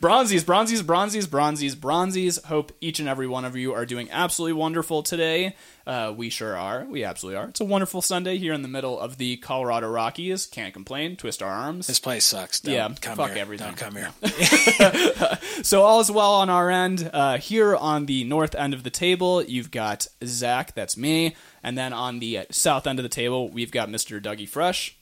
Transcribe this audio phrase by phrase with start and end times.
[0.00, 2.44] Bronzies, bronzies, bronzies, bronzies, bronzies.
[2.44, 5.56] Hope each and every one of you are doing absolutely wonderful today.
[5.86, 6.84] Uh, we sure are.
[6.84, 7.48] We absolutely are.
[7.48, 10.46] It's a wonderful Sunday here in the middle of the Colorado Rockies.
[10.46, 11.16] Can't complain.
[11.16, 11.86] Twist our arms.
[11.88, 12.60] This place sucks.
[12.60, 13.38] Don't Yeah, come fuck here.
[13.38, 13.74] everything.
[13.74, 14.12] Don't come here.
[15.62, 17.10] So all is well on our end.
[17.12, 20.74] Uh, here on the north end of the table, you've got Zach.
[20.74, 21.34] That's me.
[21.64, 24.22] And then on the south end of the table, we've got Mr.
[24.22, 24.96] Dougie Fresh.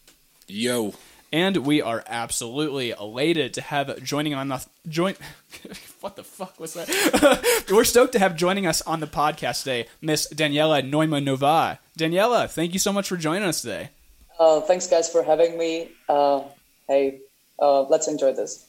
[0.49, 0.95] Yo.
[1.33, 5.15] And we are absolutely elated to have joining on us join.
[6.01, 7.67] what the fuck was that?
[7.71, 11.79] We're stoked to have joining us on the podcast today, Miss Daniela Neumannová.
[11.99, 13.91] Daniela, thank you so much for joining us today.
[14.39, 15.89] Uh, thanks, guys, for having me.
[16.09, 16.43] Uh,
[16.89, 17.21] hey,
[17.59, 18.67] uh, let's enjoy this.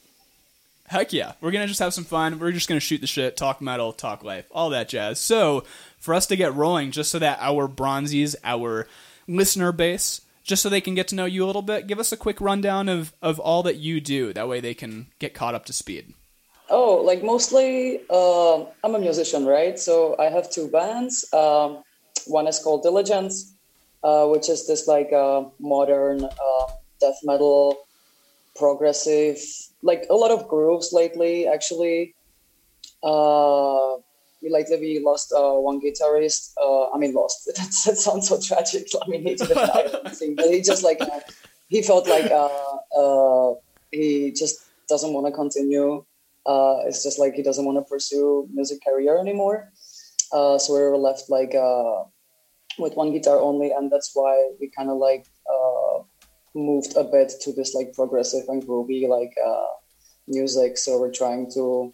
[0.88, 1.34] Heck yeah.
[1.42, 2.40] We're going to just have some fun.
[2.40, 5.20] We're just going to shoot the shit, talk metal, talk life, all that jazz.
[5.20, 5.66] So,
[6.00, 8.88] for us to get rolling, just so that our bronzies, our
[9.28, 12.12] listener base, just so they can get to know you a little bit, give us
[12.12, 14.34] a quick rundown of, of all that you do.
[14.34, 16.14] That way they can get caught up to speed.
[16.70, 19.78] Oh, like mostly, uh, I'm a musician, right?
[19.78, 21.32] So I have two bands.
[21.34, 21.84] Um,
[22.26, 23.54] one is called Diligence,
[24.04, 26.68] uh, which is this like uh, modern uh,
[27.00, 27.78] death metal,
[28.56, 29.38] progressive,
[29.82, 32.16] like a lot of grooves lately, actually.
[33.04, 33.98] Uh,
[34.42, 36.54] we lately we lost uh, one guitarist.
[36.62, 37.50] Uh, I mean, lost.
[37.58, 38.88] That, that sounds so tragic.
[39.02, 41.20] I mean, he didn't die or anything, but he just like uh,
[41.68, 43.56] he felt like uh, uh,
[43.92, 46.06] he just doesn't want to continue.
[46.46, 49.72] Uh, it's just like he doesn't want to pursue music career anymore.
[50.32, 51.54] So we were left like
[52.80, 55.26] with one guitar only, and that's why we kind of like
[56.56, 59.36] moved a bit to this like progressive and groovy like
[60.28, 60.78] music.
[60.78, 61.94] So we're trying to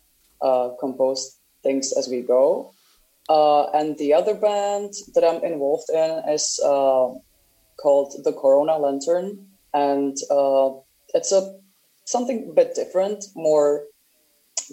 [0.80, 2.74] compose things as we go.
[3.30, 7.10] Uh, and the other band that I'm involved in is uh,
[7.82, 10.72] called the Corona Lantern, and uh,
[11.14, 11.56] it's a
[12.06, 13.86] something a bit different, more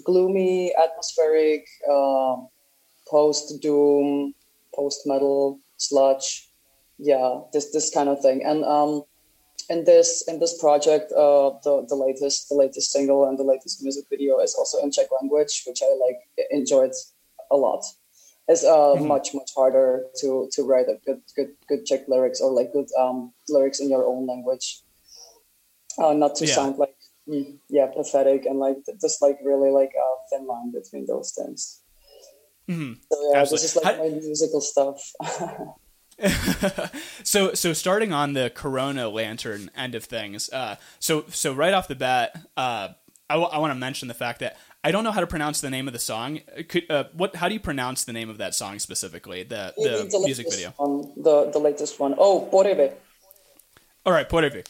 [0.03, 2.35] gloomy, atmospheric, uh,
[3.07, 4.33] post doom,
[4.75, 6.49] post metal, sludge,
[6.97, 8.43] yeah, this this kind of thing.
[8.45, 9.03] And um,
[9.69, 13.81] in this in this project, uh, the the latest the latest single and the latest
[13.83, 16.19] music video is also in Czech language, which I like
[16.51, 16.93] enjoyed
[17.51, 17.83] a lot.
[18.47, 22.51] It's uh, much much harder to to write a good good good Czech lyrics or
[22.51, 24.81] like good um, lyrics in your own language.
[25.97, 26.55] Uh, not to Yeah.
[26.55, 26.95] sound like
[27.27, 31.81] mm, yeah pathetic and like just like really like a thin line between those things.
[32.69, 32.97] Mhm.
[33.11, 33.55] So yeah, Absolutely.
[33.55, 34.97] this is like How- my musical stuff.
[37.23, 41.87] so so starting on the Corona Lantern end of things, uh, so so right off
[41.87, 42.89] the bat, uh,
[43.29, 45.87] I, want to mention the fact that I don't know how to pronounce the name
[45.87, 46.39] of the song.
[46.67, 47.35] Could, uh, what?
[47.35, 49.43] How do you pronounce the name of that song specifically?
[49.43, 50.73] The the, The music video.
[50.77, 52.15] one, the the latest one.
[52.17, 52.93] Oh, Porebe.
[54.05, 54.63] All right, whatever.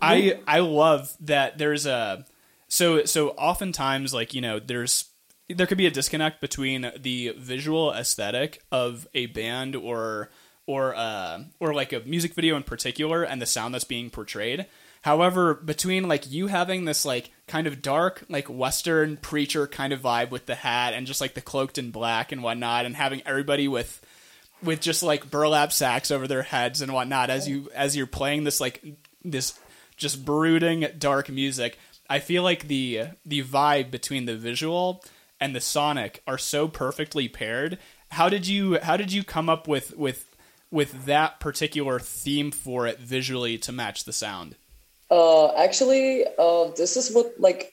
[0.00, 2.26] I I love that there's a
[2.68, 5.06] so so oftentimes like you know there's
[5.48, 10.30] there could be a disconnect between the visual aesthetic of a band or
[10.66, 14.66] or uh or like a music video in particular and the sound that's being portrayed.
[15.02, 20.00] However, between like you having this like kind of dark like western preacher kind of
[20.00, 23.22] vibe with the hat and just like the cloaked in black and whatnot, and having
[23.26, 24.00] everybody with
[24.62, 28.44] with just like burlap sacks over their heads and whatnot as you as you're playing
[28.44, 28.82] this like
[29.24, 29.58] this
[29.96, 35.04] just brooding dark music i feel like the the vibe between the visual
[35.40, 37.78] and the sonic are so perfectly paired
[38.12, 40.33] how did you how did you come up with with
[40.74, 44.56] with that particular theme for it visually to match the sound
[45.10, 47.72] Uh, actually, uh, this is what like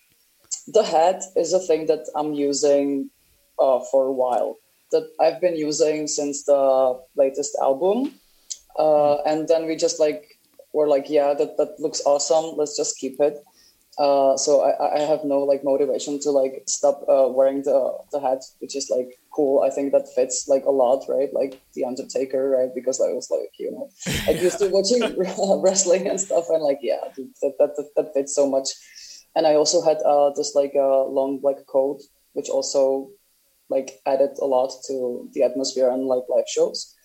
[0.68, 3.10] the hat is a thing that I'm using
[3.58, 4.58] uh, for a while.
[4.92, 8.20] That I've been using since the latest album,
[8.78, 10.38] uh, and then we just like
[10.74, 12.46] were like, yeah, that that looks awesome.
[12.60, 13.36] Let's just keep it.
[13.98, 18.20] Uh, so I, I have no like motivation to like stop uh, wearing the the
[18.22, 19.64] hat, which is like cool.
[19.64, 21.32] I think that fits like a lot, right?
[21.34, 22.70] Like the Undertaker, right?
[22.74, 23.90] Because I was like, you know,
[24.28, 25.02] I used to watching
[25.62, 27.02] wrestling and stuff, and like, yeah,
[27.42, 28.70] that that that, that fits so much.
[29.36, 32.02] And I also had uh, this like uh, long black coat,
[32.34, 33.10] which also
[33.70, 36.96] like added a lot to the atmosphere and like live shows.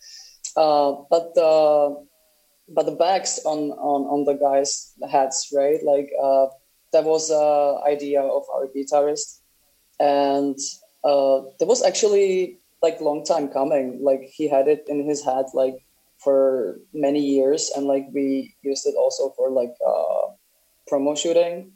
[0.55, 2.05] Uh, but the
[2.69, 5.83] but the backs on on on the guys' hats, right?
[5.83, 6.47] Like uh,
[6.93, 9.41] that was a idea of our guitarist,
[9.99, 10.57] and
[11.03, 13.99] uh, that was actually like long time coming.
[14.01, 15.83] Like he had it in his head like
[16.19, 20.33] for many years, and like we used it also for like uh,
[20.91, 21.71] promo shooting.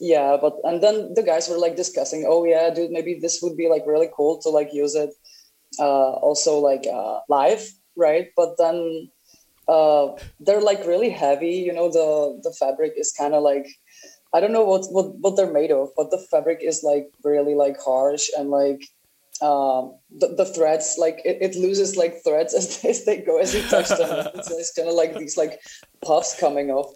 [0.00, 3.56] Yeah, but and then the guys were like discussing, oh yeah, dude, maybe this would
[3.56, 5.10] be like really cool to like use it
[5.78, 7.62] uh, also like uh, live,
[7.96, 8.28] right?
[8.36, 9.08] But then
[9.68, 10.08] uh,
[10.40, 11.54] they're like really heavy.
[11.54, 13.66] You know, the the fabric is kind of like
[14.34, 17.54] I don't know what, what what they're made of, but the fabric is like really
[17.54, 18.82] like harsh and like
[19.42, 23.54] um, the, the threads like it, it, loses like threads as, as they go as
[23.54, 23.98] you touch them.
[24.42, 25.60] so it's kind of like these like
[26.04, 26.94] puffs coming off.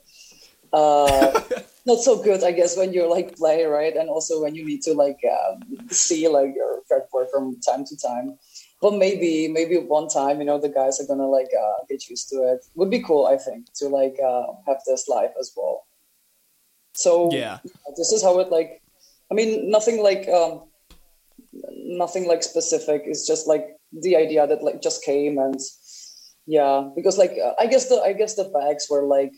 [0.72, 1.40] Uh,
[1.86, 4.82] not so good, I guess, when you're like play right, and also when you need
[4.82, 8.38] to like um, see like your fretboard from time to time.
[8.80, 12.28] But maybe maybe one time, you know, the guys are gonna like uh, get used
[12.30, 12.66] to it.
[12.74, 15.86] Would be cool, I think, to like uh, have this live as well.
[16.96, 17.58] So yeah,
[17.96, 18.82] this is how it like.
[19.30, 20.62] I mean, nothing like um,
[21.74, 23.02] nothing like specific.
[23.04, 25.60] It's just like the idea that like just came and
[26.46, 29.32] yeah, because like I guess the I guess the bags were like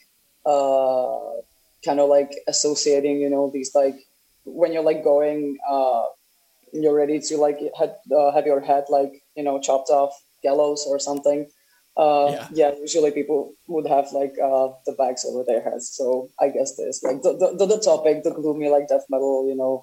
[0.46, 1.40] uh
[1.84, 3.96] kind of like associating, you know, these like
[4.44, 6.04] when you're like going, uh,
[6.72, 10.12] you're ready to like had, uh, have your head like you know chopped off
[10.42, 11.48] gallows or something.
[11.98, 12.48] Uh, yeah.
[12.52, 12.74] yeah.
[12.78, 15.90] usually people would have like uh, the bags over their heads.
[15.90, 19.56] So I guess this like the, the, the topic, the gloomy like death metal, you
[19.56, 19.82] know,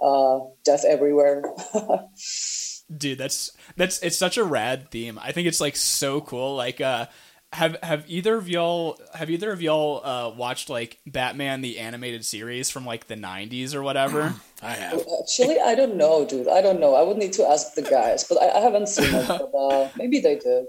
[0.00, 1.44] uh, death everywhere.
[2.96, 5.18] Dude, that's that's it's such a rad theme.
[5.20, 6.56] I think it's like so cool.
[6.56, 7.06] Like, uh,
[7.52, 12.24] have have either of y'all have either of y'all uh, watched like Batman the animated
[12.24, 14.34] series from like the '90s or whatever?
[14.62, 15.04] I have.
[15.20, 16.48] Actually, I don't know, dude.
[16.48, 16.94] I don't know.
[16.94, 19.28] I would need to ask the guys, but I, I haven't seen it.
[19.28, 20.66] But, uh, maybe they did.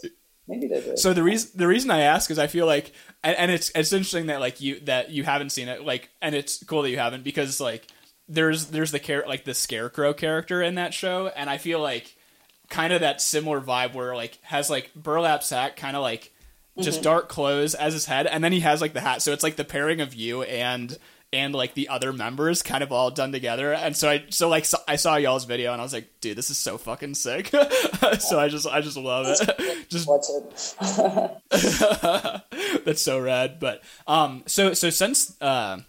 [0.47, 0.99] Maybe they did.
[0.99, 2.91] So the reason the reason I ask is I feel like,
[3.23, 6.35] and, and it's it's interesting that like you that you haven't seen it, like, and
[6.35, 7.87] it's cool that you haven't because like
[8.27, 12.15] there's there's the char- like the scarecrow character in that show, and I feel like
[12.69, 16.33] kind of that similar vibe where like has like burlap sack kind of like
[16.79, 17.03] just mm-hmm.
[17.03, 19.21] dark clothes as his head, and then he has like the hat.
[19.21, 20.97] So it's like the pairing of you and
[21.33, 23.73] and like the other members kind of all done together.
[23.73, 26.37] And so I so like so, I saw y'all's video and I was like, dude,
[26.37, 27.47] this is so fucking sick.
[28.19, 29.89] so I just I just love it.
[29.89, 30.25] just watch
[31.51, 32.85] it.
[32.85, 33.59] That's so rad.
[33.59, 35.79] But um so so since uh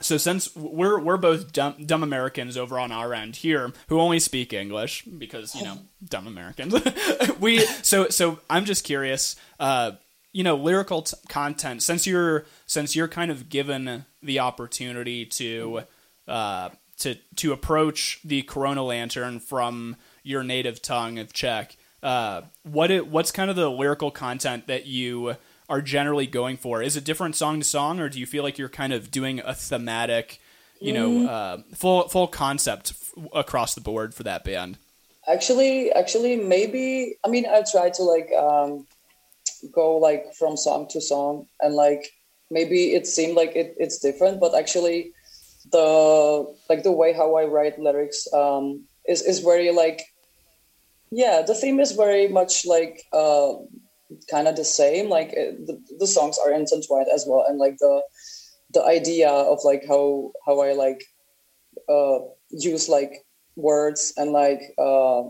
[0.00, 4.18] so since we're we're both dumb, dumb Americans over on our end here who only
[4.18, 6.74] speak English because you know dumb Americans,
[7.38, 9.36] we so so I'm just curious.
[9.60, 9.92] Uh,
[10.32, 11.82] you know, lyrical t- content.
[11.82, 15.82] Since you're since you're kind of given the opportunity to
[16.28, 22.90] uh, to to approach the Corona Lantern from your native tongue of Czech, uh, what
[22.90, 25.36] it, what's kind of the lyrical content that you
[25.68, 26.82] are generally going for?
[26.82, 29.40] Is it different song to song, or do you feel like you're kind of doing
[29.40, 30.40] a thematic,
[30.80, 31.28] you know, mm.
[31.28, 34.78] uh, full full concept f- across the board for that band?
[35.26, 37.16] Actually, actually, maybe.
[37.24, 38.86] I mean, I try to like um,
[39.72, 42.12] go like from song to song, and like
[42.52, 45.12] maybe it seemed like it, it's different, but actually,
[45.72, 50.02] the like the way how I write lyrics um, is is very like
[51.10, 53.54] yeah the theme is very much like uh,
[54.30, 55.08] kind of the same.
[55.08, 58.02] Like the, the songs are intertwined as well, and like the
[58.72, 61.02] the idea of like how how I like
[61.88, 62.18] uh,
[62.50, 63.24] use like
[63.56, 65.22] words and like uh,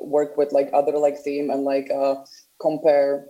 [0.00, 2.16] work with like other like theme and like uh,
[2.60, 3.26] compare.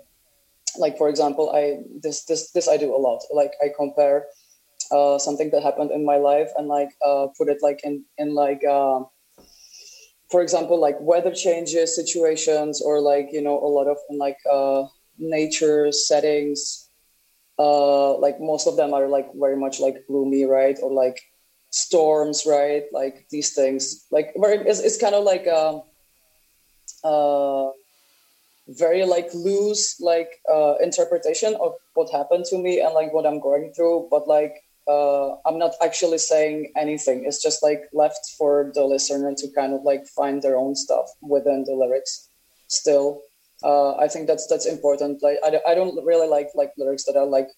[0.79, 3.23] Like for example, I this this this I do a lot.
[3.33, 4.27] Like I compare
[4.93, 8.35] uh, something that happened in my life and like uh, put it like in in
[8.35, 8.63] like.
[8.65, 9.05] Uh,
[10.29, 14.83] for example, like weather changes, situations, or like you know a lot of like uh,
[15.19, 16.87] nature settings
[17.59, 21.21] uh like most of them are like very much like gloomy right or like
[21.71, 25.83] storms right like these things like very it's, it's kind of like um
[27.05, 27.71] uh
[28.69, 33.41] very like loose like uh interpretation of what happened to me and like what i'm
[33.41, 34.55] going through but like
[34.89, 39.73] uh i'm not actually saying anything it's just like left for the listener to kind
[39.73, 42.29] of like find their own stuff within the lyrics
[42.67, 43.23] still
[43.65, 45.23] uh, I think that's that's important.
[45.23, 47.49] Like I, I don't really like like lyrics that are like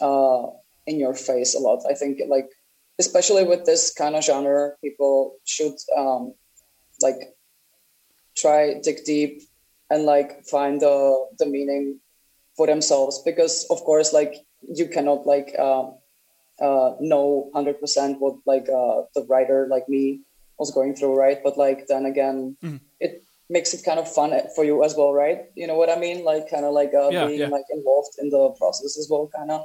[0.00, 0.46] uh,
[0.86, 1.84] in your face a lot.
[1.88, 2.48] I think like
[2.98, 6.34] especially with this kind of genre, people should um,
[7.00, 7.36] like
[8.36, 9.42] try dig deep
[9.90, 12.00] and like find the the meaning
[12.56, 14.34] for themselves because of course like
[14.74, 15.86] you cannot like uh,
[16.60, 20.20] uh, know 100% what like uh, the writer like me
[20.58, 22.80] was going through right but like then again mm.
[22.98, 25.46] it makes it kind of fun for you as well, right?
[25.54, 26.24] You know what I mean?
[26.24, 27.48] Like kind of like uh, yeah, being yeah.
[27.48, 29.64] like involved in the process as well, kind of.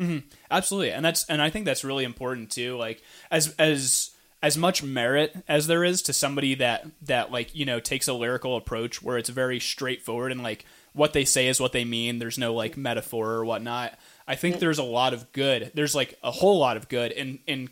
[0.00, 0.28] Mm-hmm.
[0.50, 2.76] Absolutely, and that's and I think that's really important too.
[2.76, 4.10] Like as as
[4.42, 8.12] as much merit as there is to somebody that that like you know takes a
[8.12, 12.18] lyrical approach where it's very straightforward and like what they say is what they mean.
[12.18, 13.98] There's no like metaphor or whatnot.
[14.26, 15.70] I think there's a lot of good.
[15.74, 17.70] There's like a whole lot of good in in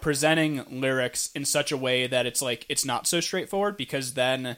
[0.00, 4.56] presenting lyrics in such a way that it's like it's not so straightforward because then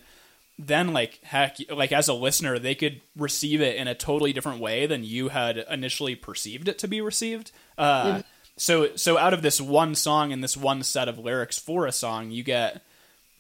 [0.59, 4.61] then like heck like as a listener they could receive it in a totally different
[4.61, 8.23] way than you had initially perceived it to be received uh,
[8.57, 11.93] so so out of this one song and this one set of lyrics for a
[11.93, 12.83] song, you get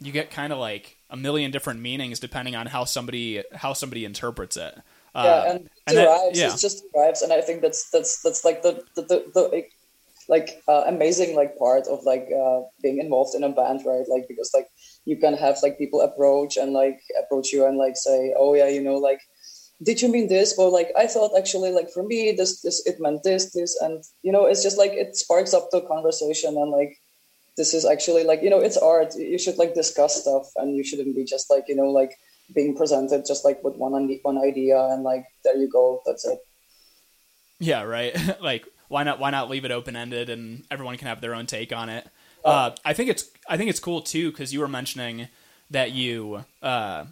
[0.00, 4.04] you get kind of like a million different meanings depending on how somebody how somebody
[4.04, 4.74] interprets it.
[5.14, 6.22] Uh, yeah, and, and derives.
[6.22, 6.52] That, yeah.
[6.52, 9.64] It's just derives, and I think that's that's that's like the the, the, the
[10.28, 14.04] like uh, amazing like part of like uh, being involved in a band, right?
[14.08, 14.68] Like because like
[15.04, 18.68] you can have like people approach and like approach you and like say, oh yeah,
[18.68, 19.20] you know, like
[19.82, 20.56] did you mean this?
[20.58, 24.04] Or like I thought actually like for me this this it meant this this and
[24.22, 27.00] you know it's just like it sparks up the conversation and like
[27.56, 29.14] this is actually like you know it's art.
[29.16, 32.16] You should like discuss stuff and you shouldn't be just like you know like
[32.54, 36.38] being presented just like with one one idea and like there you go that's it.
[37.58, 38.14] Yeah, right.
[38.40, 41.46] like why not why not leave it open ended and everyone can have their own
[41.46, 42.06] take on it.
[42.44, 45.28] Uh, I think it's I think it's cool too because you were mentioning
[45.70, 47.06] that you uh,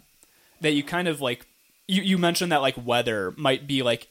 [0.61, 1.47] that you kind of like
[1.87, 4.07] you, you mentioned that like weather might be like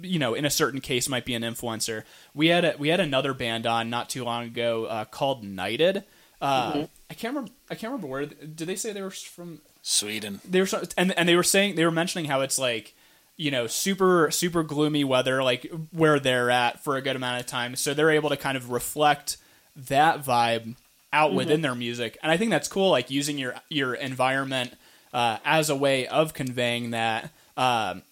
[0.00, 2.04] you know in a certain case might be an influencer.
[2.34, 6.04] We had a, we had another band on not too long ago uh, called Knighted.
[6.40, 6.84] Uh, mm-hmm.
[7.10, 10.40] I can't remember I can't remember where did they say they were from Sweden.
[10.48, 12.94] They were and and they were saying they were mentioning how it's like
[13.36, 17.46] you know super super gloomy weather like where they're at for a good amount of
[17.46, 19.36] time so they're able to kind of reflect
[19.74, 20.74] that vibe
[21.12, 21.36] out mm-hmm.
[21.36, 24.74] within their music and i think that's cool like using your your environment
[25.16, 28.02] uh, as a way of conveying that um,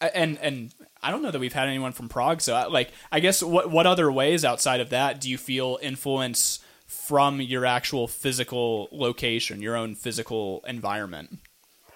[0.00, 2.40] and and I don't know that we've had anyone from Prague.
[2.40, 5.78] So, uh, like, I guess what what other ways outside of that do you feel
[5.82, 11.38] influence from your actual physical location, your own physical environment?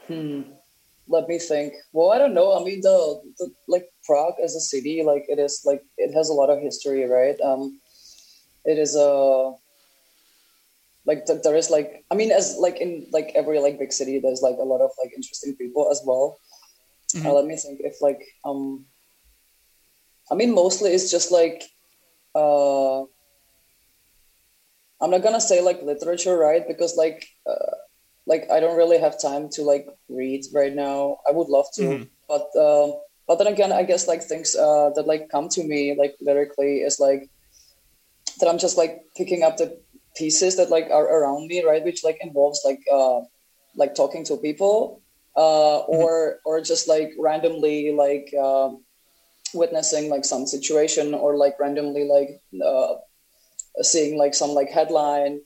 [0.07, 0.43] Hmm.
[1.07, 1.73] Let me think.
[1.93, 2.59] Well, I don't know.
[2.59, 6.29] I mean, the, the like Prague as a city, like it is like it has
[6.29, 7.41] a lot of history, right?
[7.41, 7.81] Um,
[8.65, 9.55] it is a
[11.09, 14.21] like th- there is like I mean, as like in like every like big city,
[14.21, 16.39] there's like a lot of like interesting people as well.
[17.17, 17.27] Mm-hmm.
[17.27, 17.81] Uh, let me think.
[17.81, 18.85] If like um,
[20.31, 21.65] I mean, mostly it's just like
[22.35, 23.01] uh,
[25.01, 26.69] I'm not gonna say like literature, right?
[26.69, 27.77] Because like uh,
[28.27, 31.25] like I don't really have time to like read right now.
[31.27, 32.05] I would love to, mm-hmm.
[32.29, 32.93] but uh,
[33.27, 36.85] but then again, I guess like things uh, that like come to me like lyrically
[36.85, 37.31] is like
[38.41, 39.81] that I'm just like picking up the
[40.19, 41.85] pieces that like are around me, right?
[41.85, 43.21] Which like involves like uh,
[43.77, 45.01] like talking to people
[45.37, 45.95] uh, mm-hmm.
[45.95, 48.71] or or just like randomly like uh,
[49.55, 52.95] witnessing like some situation or like randomly like uh,
[53.83, 55.41] seeing like some like headline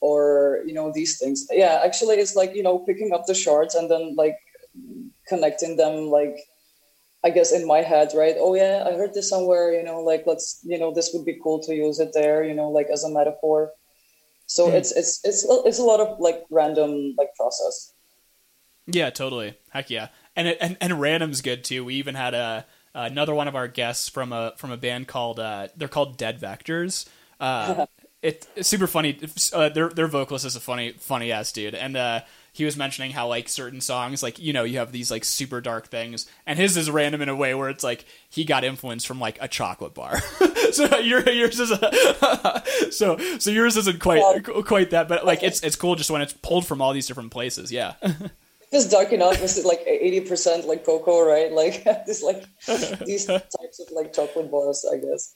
[0.00, 3.74] or you know these things yeah actually it's like you know picking up the shorts
[3.74, 4.36] and then like
[5.28, 6.36] connecting them like
[7.24, 10.24] i guess in my head right oh yeah i heard this somewhere you know like
[10.26, 13.04] let's you know this would be cool to use it there you know like as
[13.04, 13.70] a metaphor
[14.52, 14.74] so mm.
[14.74, 17.92] it's it's it's it's a lot of like random like process
[18.86, 22.66] yeah totally heck yeah and it, and and random's good too we even had a
[22.94, 26.40] another one of our guests from a from a band called uh, they're called Dead
[26.40, 27.06] Vectors.
[27.40, 27.86] Uh,
[28.22, 29.18] it, it's super funny.
[29.52, 32.20] Uh, their their vocalist is a funny funny ass dude, and uh,
[32.54, 35.62] he was mentioning how like certain songs, like you know, you have these like super
[35.62, 39.04] dark things, and his is random in a way where it's like he got influence
[39.06, 40.20] from like a chocolate bar.
[40.72, 45.62] so your, yours is a, so so yours isn't quite quite that, but like it's
[45.62, 47.72] it's cool just when it's pulled from all these different places.
[47.72, 47.94] Yeah.
[48.74, 49.38] It's dark enough.
[49.42, 51.52] It's like eighty percent like cocoa, right?
[51.52, 52.44] Like this, like
[53.04, 55.34] these types of like chocolate bars, I guess.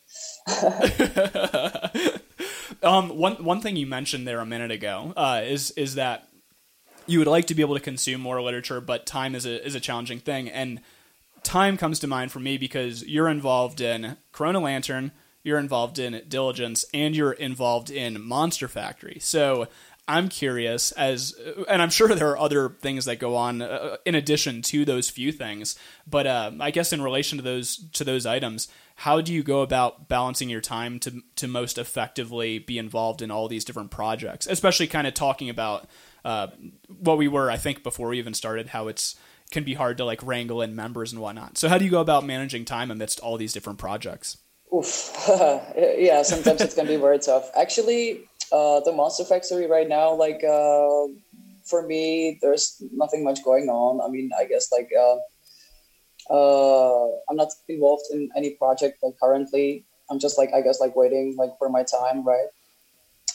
[2.82, 6.26] um, one one thing you mentioned there a minute ago uh, is is that
[7.06, 9.74] you would like to be able to consume more literature, but time is a is
[9.74, 10.80] a challenging thing, and
[11.42, 16.22] time comes to mind for me because you're involved in Corona Lantern, you're involved in
[16.28, 19.18] Diligence, and you're involved in Monster Factory.
[19.20, 19.68] So
[20.08, 21.34] I'm curious as,
[21.68, 25.10] and I'm sure there are other things that go on uh, in addition to those
[25.10, 25.76] few things.
[26.06, 29.62] But uh, I guess in relation to those to those items, how do you go
[29.62, 34.46] about balancing your time to to most effectively be involved in all these different projects?
[34.46, 35.88] Especially kind of talking about
[36.26, 36.48] uh,
[36.88, 39.14] what we were, I think, before we even started, how it's
[39.52, 41.56] can be hard to like wrangle in members and whatnot.
[41.56, 44.38] So how do you go about managing time amidst all these different projects?
[44.74, 45.14] Oof.
[45.78, 47.48] yeah, sometimes it can be very tough.
[47.54, 51.06] Actually, uh, the Monster Factory right now, like uh,
[51.64, 54.00] for me, there's nothing much going on.
[54.00, 55.18] I mean, I guess like uh,
[56.34, 59.86] uh, I'm not involved in any project like currently.
[60.10, 62.48] I'm just like I guess like waiting like for my time, right?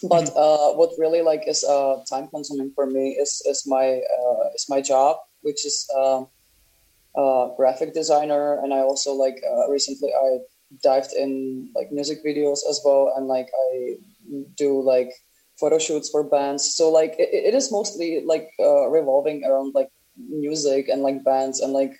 [0.03, 0.37] But mm-hmm.
[0.37, 4.65] uh, what really like is uh, time consuming for me is is my uh, is
[4.69, 6.25] my job, which is uh,
[7.15, 10.39] uh, graphic designer, and I also like uh, recently I
[10.83, 13.97] dived in like music videos as well, and like I
[14.57, 15.13] do like
[15.59, 16.73] photo shoots for bands.
[16.73, 21.61] So like it, it is mostly like uh, revolving around like music and like bands
[21.61, 21.93] and like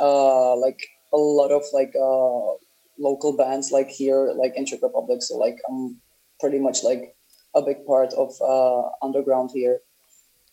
[0.00, 0.80] uh like
[1.12, 2.56] a lot of like uh
[2.98, 5.22] local bands like here, like in Czech Republic.
[5.22, 5.96] So like I'm
[6.40, 7.16] pretty much like
[7.54, 9.80] a big part of uh, underground here.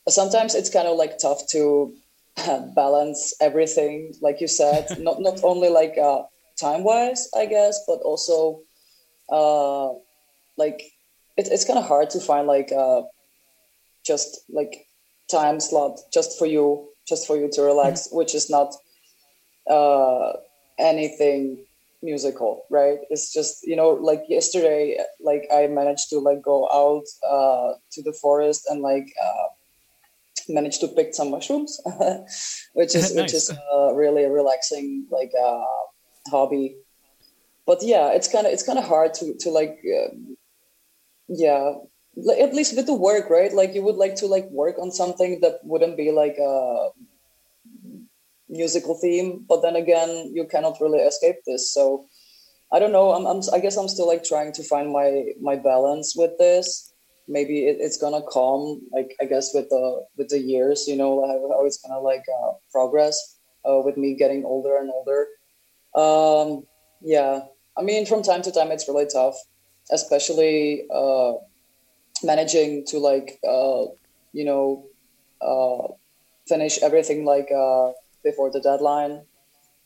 [0.08, 1.94] Sometimes it's kind of like tough to
[2.76, 6.24] balance everything, like you said, not not only like uh,
[6.60, 8.62] time wise, I guess, but also
[9.30, 9.90] uh,
[10.58, 10.82] like
[11.38, 13.02] it, it's kind of hard to find like uh,
[14.06, 14.88] just like
[15.30, 18.18] time slot just for you, just for you to relax, mm-hmm.
[18.18, 18.74] which is not
[19.70, 20.34] uh,
[20.80, 21.66] anything
[22.02, 23.00] musical, right?
[23.10, 28.04] It's just you know like yesterday, like I managed to like go out uh, to
[28.04, 29.08] the forest and like.
[29.22, 29.48] Uh,
[30.52, 31.80] managed to pick some mushrooms,
[32.74, 33.22] which is nice.
[33.22, 35.62] which is uh, really relaxing like uh,
[36.28, 36.76] hobby.
[37.68, 40.16] But yeah, it's kind of it's kind of hard to to like uh,
[41.30, 41.76] yeah
[42.42, 45.40] at least with the work right like you would like to like work on something
[45.42, 46.90] that wouldn't be like a
[48.50, 51.74] musical theme but then again you cannot really escape this.
[51.74, 52.06] So
[52.72, 53.12] i don't know.
[53.12, 56.94] I'm, I'm i guess i'm still like trying to find my my balance with this.
[57.28, 61.26] Maybe it, it's gonna come like i guess with the with the years you know
[61.28, 65.28] how, how it's gonna like uh, progress uh, with me getting older and older.
[65.96, 66.64] Um
[67.02, 67.42] yeah.
[67.78, 69.38] I mean from time to time it's really tough
[69.92, 71.34] especially uh
[72.24, 73.86] managing to like uh
[74.34, 74.86] you know
[75.42, 75.88] uh
[76.48, 77.92] finish everything like uh
[78.24, 79.22] before the deadline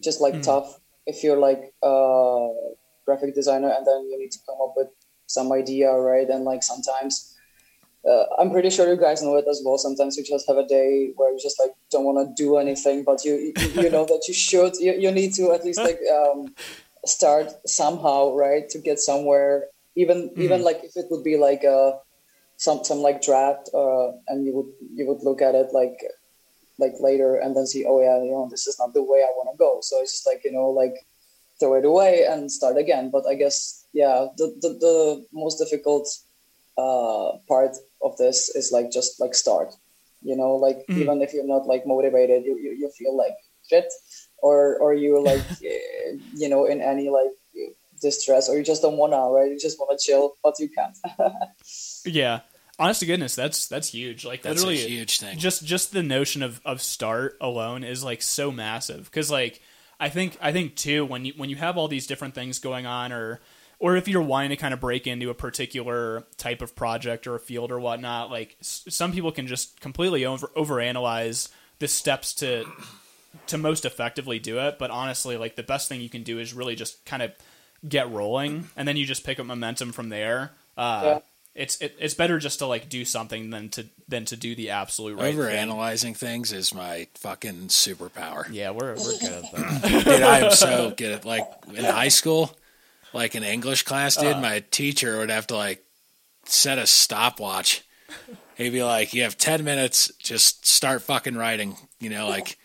[0.04, 0.44] just like mm.
[0.44, 2.50] tough if you're like a
[3.06, 4.88] graphic designer and then you need to come up with
[5.28, 7.34] some idea right and like sometimes
[8.10, 9.78] uh, I'm pretty sure you guys know it as well.
[9.78, 13.04] Sometimes you just have a day where you just like don't want to do anything,
[13.04, 14.74] but you you, know that you should.
[14.80, 16.54] You, you need to at least like um,
[17.06, 19.68] start somehow, right, to get somewhere.
[19.96, 20.38] Even mm.
[20.38, 22.00] even like if it would be like a
[22.58, 25.96] some some like draft, uh, and you would you would look at it like
[26.80, 29.32] like later and then see, oh yeah, you know, this is not the way I
[29.38, 29.80] want to go.
[29.82, 30.96] So it's just like you know like
[31.60, 33.10] throw it away and start again.
[33.10, 36.08] But I guess yeah, the the, the most difficult
[36.78, 39.74] uh, part of this is like just like start
[40.24, 40.98] you know like mm.
[40.98, 43.36] even if you're not like motivated you, you, you feel like
[43.70, 43.92] shit
[44.42, 47.32] or or you're like eh, you know in any like
[48.02, 50.98] distress or you just don't wanna right you just wanna chill but you can't
[52.06, 52.42] yeah
[52.84, 56.04] honest to goodness that's that's huge like that's literally a huge thing just just the
[56.04, 59.62] notion of of start alone is like so massive because like
[60.00, 62.86] i think i think too when you when you have all these different things going
[62.86, 63.40] on or
[63.80, 67.36] or if you're wanting to kind of break into a particular type of project or
[67.36, 72.34] a field or whatnot, like s- some people can just completely over overanalyze the steps
[72.36, 72.66] to
[73.48, 74.80] to most effectively do it.
[74.80, 77.34] But honestly, like the best thing you can do is really just kind of
[77.86, 80.52] get rolling, and then you just pick up momentum from there.
[80.78, 81.20] Uh, yeah.
[81.56, 84.72] It's it, it's better just to like do something than to than to do the
[84.72, 85.34] absolute right.
[85.34, 88.48] Over analyzing things is my fucking superpower.
[88.52, 90.04] Yeah, we're we're good at that.
[90.06, 92.58] Dude, I am so good at like in high school
[93.14, 94.34] like in English class dude.
[94.34, 95.86] uh, my teacher would have to like
[96.46, 97.84] set a stopwatch.
[98.56, 100.12] He'd be like, "You have ten minutes.
[100.20, 102.58] Just start fucking writing." You know, like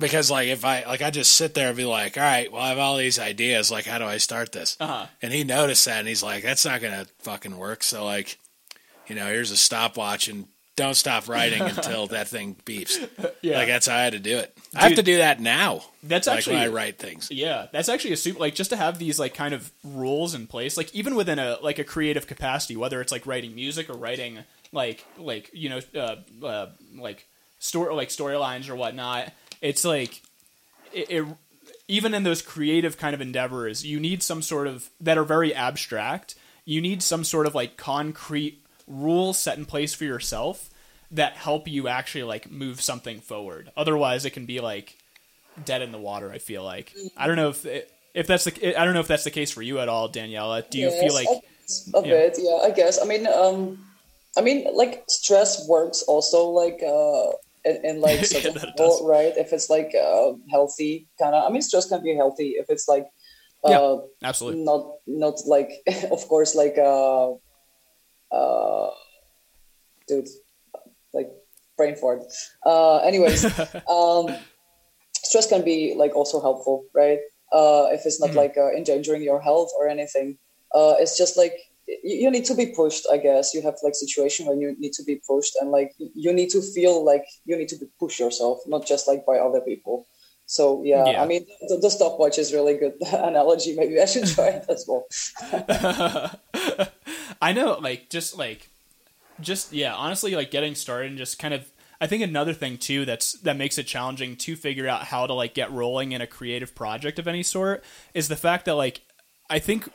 [0.00, 2.62] because like if I like I just sit there and be like, "All right, well
[2.62, 3.70] I have all these ideas.
[3.70, 5.06] Like, how do I start this?" Uh-huh.
[5.22, 8.38] And he noticed that, and he's like, "That's not gonna fucking work." So like,
[9.06, 10.46] you know, here's a stopwatch, and
[10.78, 13.08] don't stop writing until that thing beeps.
[13.42, 13.58] Yeah.
[13.58, 14.54] Like that's how I had to do it.
[14.54, 15.82] Dude, I have to do that now.
[16.02, 17.28] That's like actually when I write things.
[17.30, 20.46] Yeah, that's actually a super like just to have these like kind of rules in
[20.46, 23.96] place, like even within a like a creative capacity, whether it's like writing music or
[23.96, 24.38] writing
[24.72, 27.26] like like you know uh, uh like
[27.58, 29.32] story like storylines or whatnot.
[29.60, 30.22] It's like
[30.92, 31.26] it, it
[31.88, 35.54] even in those creative kind of endeavors, you need some sort of that are very
[35.54, 36.34] abstract.
[36.64, 40.70] You need some sort of like concrete rules set in place for yourself
[41.10, 43.72] that help you actually like move something forward.
[43.76, 44.96] Otherwise, it can be like
[45.64, 46.30] dead in the water.
[46.30, 49.08] I feel like I don't know if it, if that's the I don't know if
[49.08, 50.68] that's the case for you at all, Daniela.
[50.68, 51.28] Do you yes, feel like
[51.94, 52.38] a bit?
[52.38, 53.00] Yeah, I guess.
[53.00, 53.84] I mean, um,
[54.36, 57.32] I mean, like stress works also like uh
[57.64, 59.32] in, in like yeah, people, right?
[59.36, 61.44] If it's like uh, healthy kind of.
[61.44, 63.06] I mean, stress can be healthy if it's like.
[63.64, 63.96] Uh, yeah,
[64.28, 64.62] absolutely.
[64.62, 65.70] Not, not like,
[66.12, 67.32] of course, like, uh,
[68.30, 68.90] uh,
[70.06, 70.28] dude,
[71.12, 71.28] like
[71.76, 72.22] brain fart.
[72.64, 73.44] Uh, anyways,
[73.88, 74.34] um,
[75.24, 77.18] stress can be like also helpful, right?
[77.52, 78.38] Uh, if it's not mm-hmm.
[78.38, 80.38] like uh, endangering your health or anything,
[80.74, 81.54] uh, it's just like
[81.88, 83.06] you, you need to be pushed.
[83.10, 86.32] I guess you have like situation where you need to be pushed, and like you
[86.32, 90.06] need to feel like you need to push yourself, not just like by other people.
[90.46, 91.22] So yeah, yeah.
[91.22, 93.76] I mean the, the, stopwatch is really good analogy.
[93.76, 95.06] Maybe I should try it as well.
[97.42, 98.70] I know, like just like
[99.40, 101.70] just yeah, honestly, like getting started and just kind of.
[102.00, 105.34] I think another thing too that's that makes it challenging to figure out how to
[105.34, 107.82] like get rolling in a creative project of any sort
[108.14, 109.00] is the fact that like
[109.50, 109.90] I think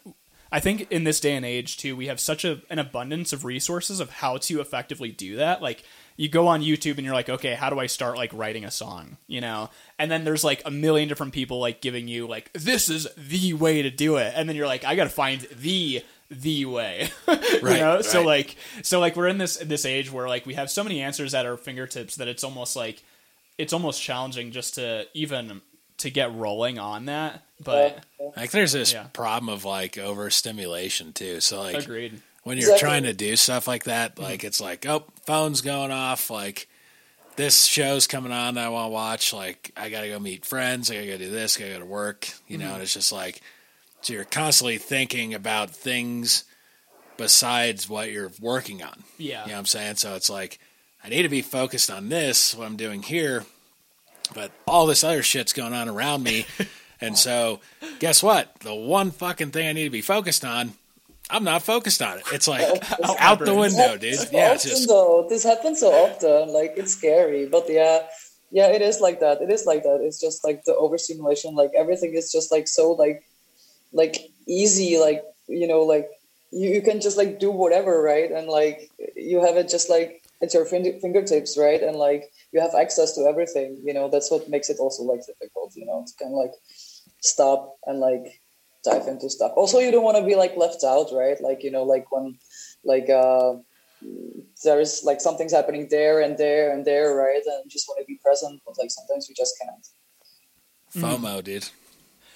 [0.54, 3.44] I think in this day and age too, we have such a, an abundance of
[3.44, 5.63] resources of how to effectively do that.
[5.63, 5.84] Like
[6.16, 8.70] you go on YouTube and you're like, okay, how do I start like writing a
[8.70, 9.18] song?
[9.26, 12.88] You know, and then there's like a million different people like giving you like this
[12.88, 16.04] is the way to do it, and then you're like, I got to find the
[16.30, 20.46] the way you Right, so like so like we're in this this age where like
[20.46, 23.02] we have so many answers at our fingertips that it's almost like
[23.58, 25.62] it's almost challenging just to even
[26.04, 28.04] to get rolling on that but
[28.36, 29.08] Like there's this Yeah.
[29.13, 31.39] problem of like overstimulation too.
[31.42, 32.88] So like agreed when you're Exactly.
[32.88, 34.24] trying to do stuff like that, mm-hmm.
[34.24, 36.68] like it's like, oh, phone's going off, like
[37.36, 40.92] this show's coming on that I want to watch, like I gotta go meet friends,
[40.92, 42.74] I gotta go do this, I gotta go to work, you know, mm-hmm.
[42.76, 43.42] and it's just like
[44.02, 46.44] so you're constantly thinking about things
[47.16, 49.04] besides what you're working on.
[49.18, 49.96] yeah You know what I'm saying?
[49.96, 50.60] So it's like
[51.04, 53.46] I need to be focused on this, what I'm doing here,
[54.34, 56.46] but all this other shit's going on around me.
[57.02, 57.60] and so
[58.00, 58.54] guess what?
[58.60, 60.74] The one fucking thing I need to be focused on,
[61.30, 62.24] I'm not focused on it.
[62.32, 62.62] It's like
[63.20, 64.14] out the window, dude.
[64.14, 65.26] It's Yeah, it's often just though.
[65.30, 66.54] This happens so often.
[66.54, 68.04] Like it's scary, but yeah,
[68.52, 69.42] yeah, it is like that.
[69.42, 70.02] It is like that.
[70.02, 71.56] It's just like the overstimulation.
[71.56, 73.24] Like everything is just like so like
[73.94, 75.00] like easy.
[75.00, 76.10] Like you know, like
[76.52, 78.32] you, you can just like do whatever, right?
[78.32, 81.82] And like you have it just like at your fingertips, right?
[81.82, 83.82] And like you have access to everything.
[83.84, 85.74] You know, that's what makes it also like difficult.
[85.76, 86.54] You know, to kind of like
[87.22, 88.42] stop and like
[88.84, 89.54] dive into stuff.
[89.56, 91.39] Also, you don't want to be like left out, right?
[91.42, 92.38] Like you know, like when
[92.84, 93.56] like uh
[94.63, 97.42] there's like something's happening there and there and there, right?
[97.46, 99.88] And you just want to be present, but like sometimes we just can't.
[100.94, 101.70] FOMO, dude.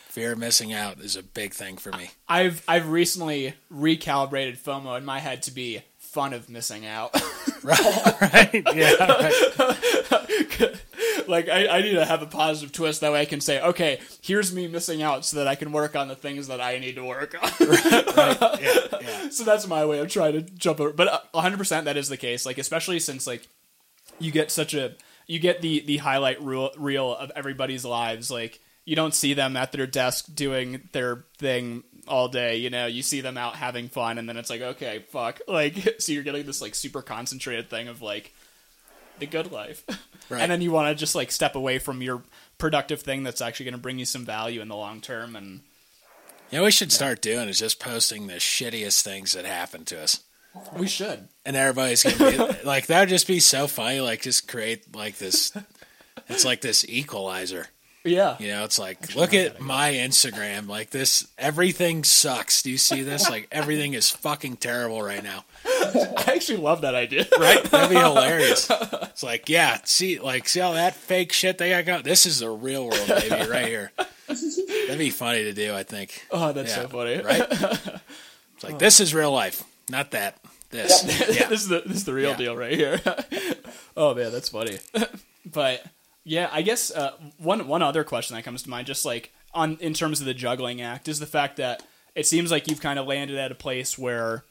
[0.08, 2.10] Fear of missing out is a big thing for me.
[2.28, 7.14] i've i've recently recalibrated fomo in my head to be fun of missing out
[7.64, 8.22] right?
[8.22, 8.64] right?
[8.76, 8.94] Yeah.
[9.60, 10.78] Right.
[11.28, 14.00] like I, I need to have a positive twist that way i can say okay
[14.22, 16.96] here's me missing out so that i can work on the things that i need
[16.96, 18.62] to work on right.
[18.62, 18.80] Yeah.
[19.02, 19.30] Yeah.
[19.30, 22.18] so that's my way of trying to jump over but uh, 100% that is the
[22.18, 23.48] case like especially since like
[24.20, 24.96] you get such a
[25.28, 29.74] you get the the highlight reel of everybody's lives like you don't see them at
[29.74, 34.18] their desk doing their thing all day you know you see them out having fun
[34.18, 35.40] and then it's like okay fuck.
[35.48, 38.34] Like so you're getting this like super concentrated thing of like
[39.20, 39.84] the good life.
[40.30, 40.42] Right.
[40.42, 42.22] and then you want to just like step away from your
[42.58, 45.62] productive thing that's actually going to bring you some value in the long term and
[46.50, 50.22] yeah, we should start doing is just posting the shittiest things that happen to us.
[50.76, 51.30] we should.
[51.46, 55.18] And everybody's gonna be like that would just be so funny like just create like
[55.18, 55.56] this
[56.28, 57.68] it's like this equalizer
[58.04, 58.36] yeah.
[58.40, 60.68] You know it's like look at my instagram.
[60.68, 62.62] Like this everything sucks.
[62.62, 63.30] Do you see this?
[63.30, 65.44] Like everything is fucking terrible right now.
[65.66, 67.26] I actually love that idea.
[67.40, 67.64] Right?
[67.64, 68.70] That'd be hilarious.
[69.18, 72.04] It's like yeah see like see all that fake shit they got going?
[72.04, 73.92] This is the real world baby right here.
[74.28, 76.24] That'd be funny to do i think.
[76.30, 77.22] Oh that's Yeah, so funny.
[77.24, 77.48] right?
[77.50, 80.38] It's like this is real life not that
[80.70, 81.04] this.
[81.36, 81.48] Yeah.
[81.48, 82.38] This is the this is the real Yeah.
[82.38, 83.02] deal right here.
[83.98, 84.78] oh man, that's funny.
[85.46, 85.84] but
[86.28, 89.78] yeah, I guess uh, one one other question that comes to mind, just like on
[89.80, 91.84] in terms of the juggling act, is the fact that
[92.16, 94.44] it seems like you've kind of landed at a place where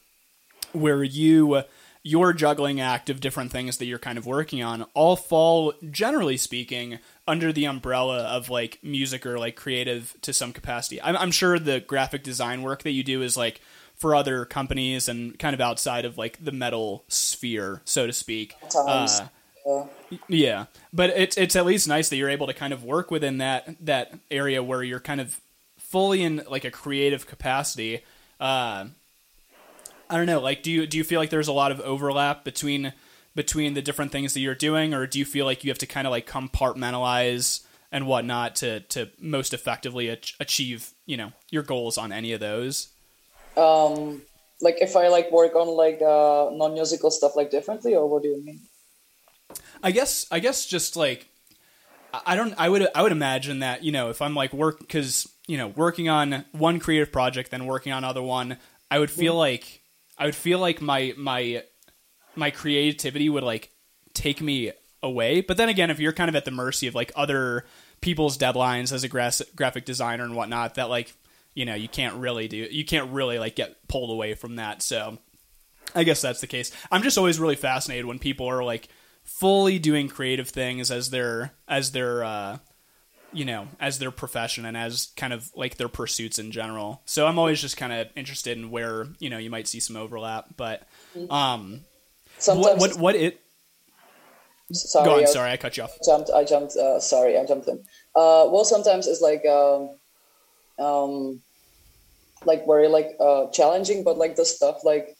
[0.72, 1.62] where you
[2.02, 6.36] your juggling act of different things that you're kind of working on all fall generally
[6.36, 11.02] speaking under the umbrella of like music or like creative to some capacity.
[11.02, 13.60] I'm, I'm sure the graphic design work that you do is like
[13.96, 18.54] for other companies and kind of outside of like the metal sphere so to speak.
[18.74, 19.26] Uh,
[20.28, 20.66] Yeah.
[20.92, 23.76] but it's it's at least nice that you're able to kind of work within that
[23.84, 25.40] that area where you're kind of
[25.78, 28.02] fully in like a creative capacity.
[28.38, 28.86] Uh,
[30.08, 32.44] I don't know, like do you do you feel like there's a lot of overlap
[32.44, 32.92] between
[33.34, 35.86] between the different things that you're doing, or do you feel like you have to
[35.86, 41.62] kind of like compartmentalize and whatnot to to most effectively ach- achieve you know your
[41.62, 42.88] goals on any of those?
[43.56, 44.22] Um,
[44.60, 48.28] like if I like work on like uh, non-musical stuff like differently, or what do
[48.28, 48.60] you mean?
[49.82, 51.28] I guess I guess just like
[52.26, 55.28] I don't I would I would imagine that you know if I'm like work because
[55.46, 58.58] you know working on one creative project then working on other one
[58.90, 59.82] I would feel like
[60.18, 61.64] I would feel like my my
[62.34, 63.70] my creativity would like
[64.14, 65.40] take me away.
[65.40, 67.64] But then again if you're kind of at the mercy of like other
[68.00, 71.14] people's deadlines as a gra- graphic designer and whatnot that like
[71.54, 74.82] you know you can't really do you can't really like get pulled away from that.
[74.82, 75.18] So
[75.94, 76.72] I guess that's the case.
[76.90, 78.88] I'm just always really fascinated when people are like
[79.26, 82.58] fully doing creative things as their as their uh,
[83.32, 87.02] you know as their profession and as kind of like their pursuits in general.
[87.04, 89.96] So I'm always just kind of interested in where you know you might see some
[89.96, 90.46] overlap.
[90.56, 90.86] But
[91.30, 91.80] um,
[92.38, 92.80] Sometimes.
[92.80, 93.40] what what what it?
[94.72, 95.20] sorry, Go I on.
[95.22, 95.96] was- Sorry, I cut you off.
[96.04, 97.78] jumped i jumped uh, sorry i jumped in
[98.16, 99.90] uh well sometimes it's like um
[100.84, 101.40] um
[102.44, 105.15] like very like uh challenging but like the stuff like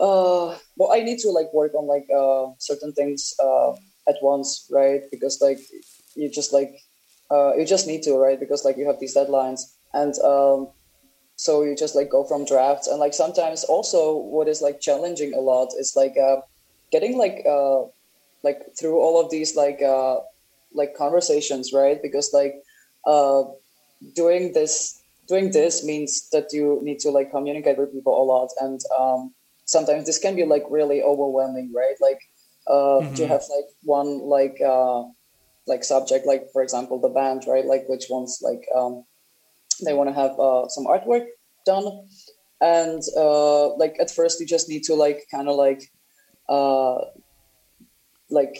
[0.00, 3.72] uh well i need to like work on like uh certain things uh
[4.08, 5.02] at once right?
[5.10, 5.60] Because like
[6.14, 6.72] you just like
[7.30, 8.38] uh you just need to right?
[8.38, 9.60] Because like you have these deadlines.
[9.94, 10.68] And um
[11.36, 12.86] so you just like go from drafts.
[12.86, 16.40] And like sometimes also what is like challenging a lot is like uh
[16.90, 17.82] getting like uh
[18.42, 20.18] like through all of these like uh
[20.72, 22.00] like conversations right?
[22.02, 22.54] Because like
[23.06, 23.42] uh
[24.14, 28.50] doing this doing this means that you need to like communicate with people a lot.
[28.60, 29.32] And um
[29.70, 31.96] sometimes this can be like really overwhelming right?
[32.00, 32.20] Like
[32.66, 33.16] uh Mhm.
[33.16, 35.02] to have like one like uh
[35.66, 37.66] like subject like for example the band right?
[37.66, 39.04] Like which ones like um
[39.84, 41.26] they want to have uh some artwork
[41.66, 41.86] done.
[42.60, 45.82] And uh like at first you just need to like kind of like
[46.48, 46.98] uh
[48.30, 48.56] like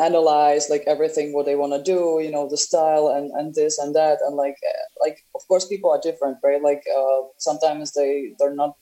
[0.00, 3.78] analyze like everything what they want to do you know the style and and this
[3.78, 4.18] and that.
[4.26, 6.62] And like uh, like of course people are different right?
[6.62, 8.76] Like uh sometimes they they're not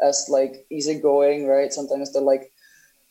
[0.00, 1.72] as like easygoing right?
[1.72, 2.52] Sometimes they're like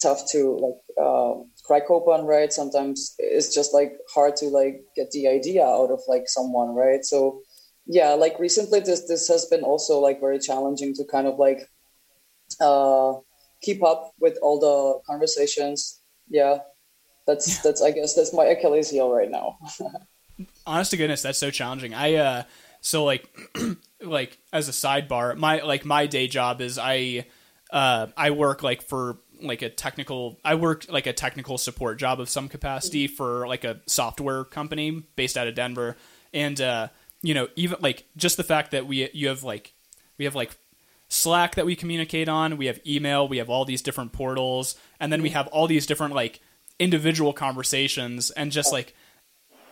[0.01, 1.33] tough to like uh,
[1.65, 2.51] crack open right?
[2.51, 7.03] Sometimes it's just like hard to like get the idea out of like someone right?
[7.05, 7.41] So
[7.87, 11.67] yeah like recently this this has been also like very challenging to kind of like
[12.59, 13.13] uh
[13.61, 16.01] keep up with all the conversations.
[16.29, 16.59] Yeah
[17.27, 19.57] that's that's i guess that's my achilles heel right now.
[20.65, 21.93] Honest to goodness that's so challenging.
[21.93, 22.43] I uh
[22.81, 23.27] so like
[24.01, 27.25] like as a sidebar my like my day job is i
[27.71, 32.19] uh i work like for like a technical i work like a technical support job
[32.19, 35.95] of some capacity for like a software company based out of denver
[36.33, 36.87] and uh
[37.21, 39.73] you know even like just the fact that we you have like
[40.17, 40.57] we have like
[41.11, 42.55] Slack that we communicate on.
[42.55, 43.27] We have email.
[43.27, 46.39] We have all these different portals, and then we have all these different like
[46.79, 48.95] individual conversations, and just like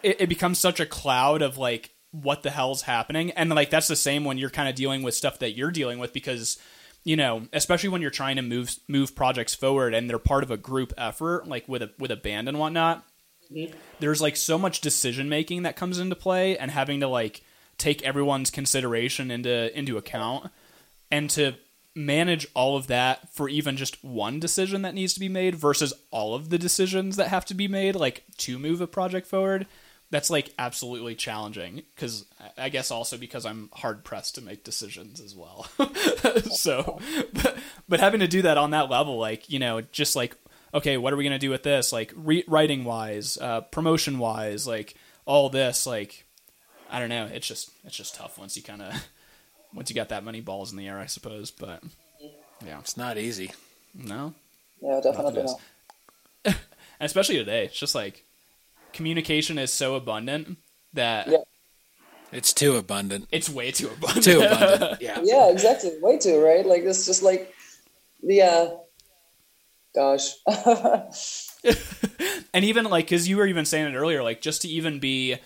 [0.03, 3.87] it, it becomes such a cloud of like what the hell's happening, and like that's
[3.87, 6.57] the same when you're kind of dealing with stuff that you're dealing with because
[7.03, 10.51] you know, especially when you're trying to move move projects forward and they're part of
[10.51, 13.05] a group effort, like with a with a band and whatnot.
[13.51, 13.75] Mm-hmm.
[13.99, 17.41] There's like so much decision making that comes into play, and having to like
[17.77, 20.51] take everyone's consideration into into account
[21.09, 21.53] and to
[21.95, 25.93] manage all of that for even just one decision that needs to be made versus
[26.11, 29.65] all of the decisions that have to be made like to move a project forward
[30.11, 32.25] that's like absolutely challenging because
[32.57, 35.67] i guess also because i'm hard pressed to make decisions as well
[36.51, 36.99] so
[37.33, 40.35] but, but having to do that on that level like you know just like
[40.73, 44.19] okay what are we going to do with this like re- writing wise uh, promotion
[44.19, 44.95] wise like
[45.25, 46.25] all this like
[46.89, 48.93] i don't know it's just it's just tough once you kind of
[49.73, 51.51] once you got that many balls in the air, I suppose.
[51.51, 51.83] But
[52.65, 53.51] yeah, It's not easy.
[53.93, 54.33] no,
[54.81, 55.59] yeah definitely not.
[56.45, 56.55] and
[57.01, 58.23] especially today, it's just like
[58.93, 60.57] communication is so abundant
[60.93, 61.37] that Yeah.
[62.31, 63.27] It's too abundant.
[63.31, 64.23] it's way too abundant.
[64.25, 65.01] Too abundant.
[65.01, 65.19] Yeah.
[65.23, 67.53] yeah exactly way too right like it's just like
[68.21, 68.69] yeah
[69.95, 70.35] gosh
[72.53, 75.37] and even like because you were even saying it earlier, like just to even be,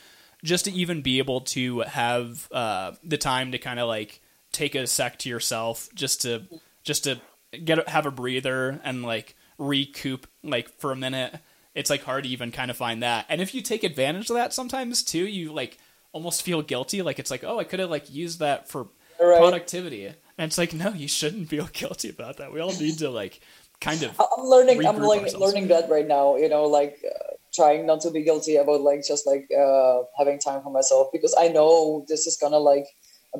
[0.43, 4.75] just to even be able to have uh, the time to kind of like take
[4.75, 6.43] a sec to yourself, just to
[6.83, 7.19] just to
[7.63, 11.35] get have a breather and like recoup like for a minute.
[11.75, 13.25] It's like hard to even kind of find that.
[13.29, 15.77] And if you take advantage of that sometimes too, you like
[16.11, 17.01] almost feel guilty.
[17.01, 18.87] Like it's like, oh, I could have like used that for
[19.19, 19.37] Right.
[19.37, 20.07] productivity.
[20.07, 20.15] And
[20.49, 22.51] it's like, no, you shouldn't feel guilty about that.
[22.51, 23.39] We all need to like
[23.79, 24.85] kind of I'm learning.
[24.85, 25.45] I'm learning, ourselves.
[25.45, 26.35] learning that right now.
[26.35, 30.39] You know, like uh, trying not to be guilty about like just like uh, having
[30.39, 32.85] time for myself because I know this is gonna like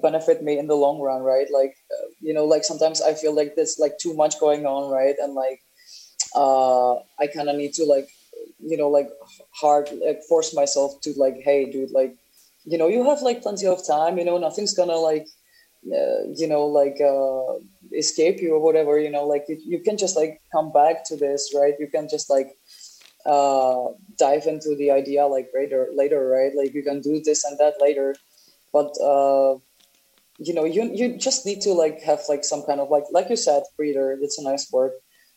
[0.02, 1.48] benefit me in the long run, right?
[1.52, 4.92] Like uh, you know, like sometimes I feel like there's like too much going on,
[4.92, 5.16] right?
[5.22, 5.62] And like
[6.36, 8.10] uh, I kind of need to like
[8.66, 9.10] you know like
[9.52, 12.16] hard like force myself to like, hey, dude, like
[12.66, 14.18] you know, you have like plenty of time.
[14.18, 15.28] You know, nothing's gonna like
[15.86, 17.60] uh, you know like uh,
[17.98, 21.18] escape you or whatever you know like you, you can just like come back to
[21.18, 21.74] this right?
[21.80, 22.58] You can just like
[23.26, 26.54] uh, dive into the idea like later later right?
[26.56, 28.16] Like you can do this and that later.
[28.72, 29.60] But uh,
[30.40, 33.30] you know you you just need to like have like some kind of like like
[33.30, 34.94] you said breather that's a nice word.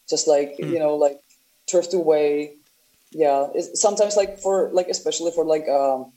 [0.08, 1.18] Just like you know like
[1.68, 2.54] drift away
[3.12, 6.12] yeah it's, sometimes like for like especially for like um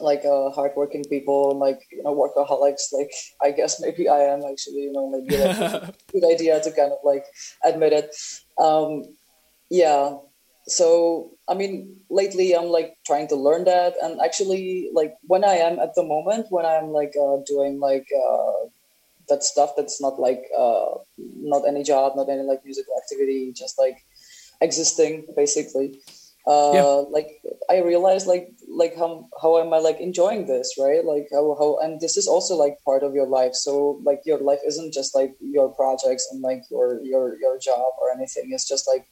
[0.00, 3.10] like uh hardworking people like you know workaholics like
[3.42, 6.90] i guess maybe i am actually you know maybe like a good idea to kind
[6.92, 7.24] of like
[7.64, 8.10] admit it.
[8.58, 9.04] Um
[9.70, 10.16] yeah
[10.66, 15.54] so i mean lately i'm like trying to learn that and actually like when i
[15.54, 18.68] am at the moment when i'm like uh, doing like uh
[19.28, 23.78] that stuff that's not like uh not any job not any like musical activity just
[23.78, 24.04] like
[24.60, 26.00] existing basically
[26.46, 27.04] uh, yeah.
[27.08, 27.40] like
[27.70, 31.02] I realized like like how how am I like enjoying this, right?
[31.02, 33.54] Like how how and this is also like part of your life.
[33.54, 37.92] So like your life isn't just like your projects and like your your your job
[37.98, 38.50] or anything.
[38.52, 39.06] It's just like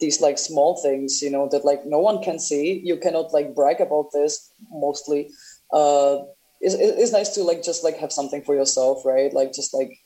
[0.00, 2.80] these like small things, you know, that like no one can see.
[2.82, 5.30] You cannot like brag about this mostly.
[5.72, 6.18] Uh,
[6.60, 9.32] it's, it's nice to like just like have something for yourself, right?
[9.32, 10.00] Like just like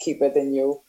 [0.00, 0.80] keep it in you,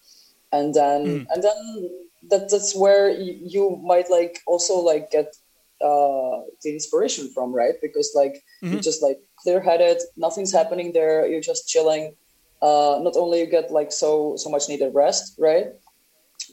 [0.54, 1.26] and then mm.
[1.30, 1.90] and then
[2.30, 5.36] that that's where you, you might like also like get
[5.84, 7.76] uh, the inspiration from, right?
[7.82, 8.74] Because like mm-hmm.
[8.74, 11.26] you're just like clear headed, nothing's happening there.
[11.26, 12.16] You're just chilling.
[12.62, 15.68] Uh, not only you get like so so much needed rest, right?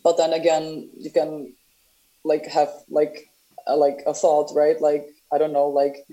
[0.02, 1.52] But then again, you can
[2.24, 3.30] like have like
[3.66, 4.80] a, like a thought, right?
[4.80, 6.06] Like I don't know, like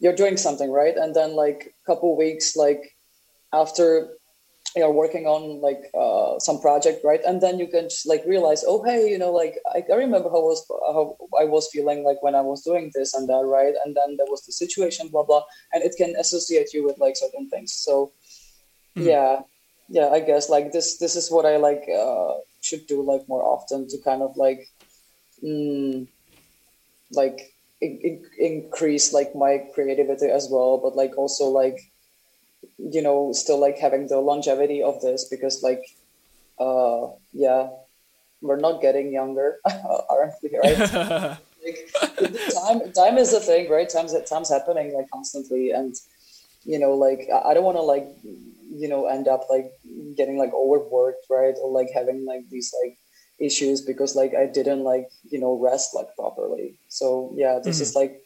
[0.00, 0.96] you're doing something, right?
[0.96, 2.96] And then like a couple weeks, like
[3.52, 4.16] after
[4.76, 7.20] you know working on like uh, some project right?
[7.26, 10.28] And then you can just like realize oh hey you know like i, I remember
[10.28, 13.44] how I was how i was feeling like when i was doing this and that
[13.44, 13.74] right?
[13.84, 15.42] And then there was the situation blah blah.
[15.72, 17.72] And it can associate you with like certain things.
[17.72, 18.12] So
[18.96, 19.04] mm.
[19.04, 19.40] yeah.
[19.90, 23.42] Yeah i guess like this this is what i like uh, should do like more
[23.42, 24.68] often to kind of like
[25.42, 26.06] mm,
[27.10, 31.78] like in- in- increase like my creativity as well but like also like
[32.88, 35.84] you know still like having the longevity of this because like
[36.58, 37.68] uh yeah
[38.40, 39.58] we're not getting younger
[40.10, 41.38] aren't we right?
[41.60, 41.90] Like
[42.54, 43.86] time time is a thing right?
[43.86, 45.72] Time's time's happening like constantly.
[45.72, 45.94] And
[46.64, 49.72] you know like i don't want to like you know end up like
[50.16, 51.54] getting like overworked right?
[51.62, 52.96] Or like having like these like
[53.38, 56.78] issues because like i didn't like you know rest like properly.
[56.88, 57.82] So yeah this mm-hmm.
[57.82, 58.24] is like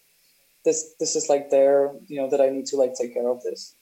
[0.64, 3.42] this this is like there you know that i need to like take care of
[3.42, 3.74] this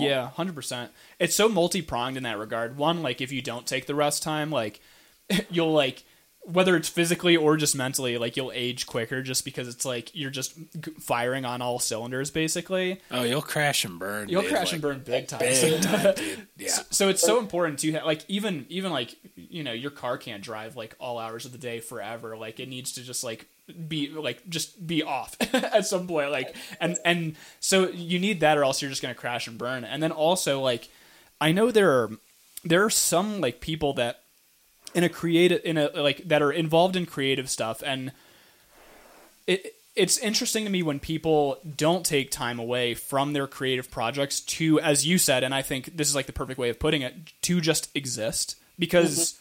[0.00, 0.90] Yeah, hundred percent.
[1.18, 2.76] It's so multi pronged in that regard.
[2.76, 4.80] One, like if you don't take the rest time, like
[5.50, 6.04] you'll like
[6.42, 10.30] whether it's physically or just mentally, like you'll age quicker just because it's like you're
[10.30, 10.54] just
[10.98, 13.00] firing on all cylinders, basically.
[13.10, 14.28] Oh, you'll crash and burn.
[14.28, 15.40] You'll dude, crash like, and burn big time.
[15.40, 16.14] Big time.
[16.56, 16.68] Yeah.
[16.68, 20.18] So, so, it's so important to have, like even even like you know your car
[20.18, 22.36] can't drive like all hours of the day forever.
[22.36, 26.56] Like it needs to just like be like just be off at some point like
[26.80, 29.84] and and so you need that or else you're just going to crash and burn
[29.84, 30.88] and then also like
[31.40, 32.10] i know there are
[32.64, 34.19] there are some like people that
[34.94, 38.12] in a creative in a like that are involved in creative stuff and
[39.46, 44.40] it it's interesting to me when people don't take time away from their creative projects
[44.40, 47.02] to as you said and i think this is like the perfect way of putting
[47.02, 49.40] it to just exist because mm-hmm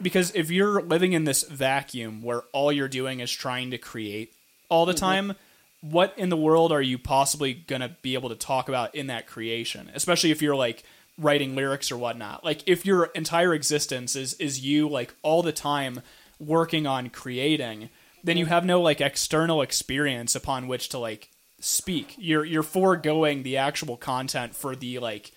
[0.00, 4.34] because if you're living in this vacuum where all you're doing is trying to create
[4.68, 5.04] all the mm-hmm.
[5.04, 5.36] time,
[5.80, 9.08] what in the world are you possibly going to be able to talk about in
[9.08, 9.90] that creation?
[9.94, 10.82] Especially if you're like
[11.18, 12.44] writing lyrics or whatnot.
[12.44, 16.02] Like if your entire existence is is you like all the time
[16.38, 17.90] working on creating,
[18.22, 22.14] then you have no like external experience upon which to like speak.
[22.18, 25.32] You're you're foregoing the actual content for the like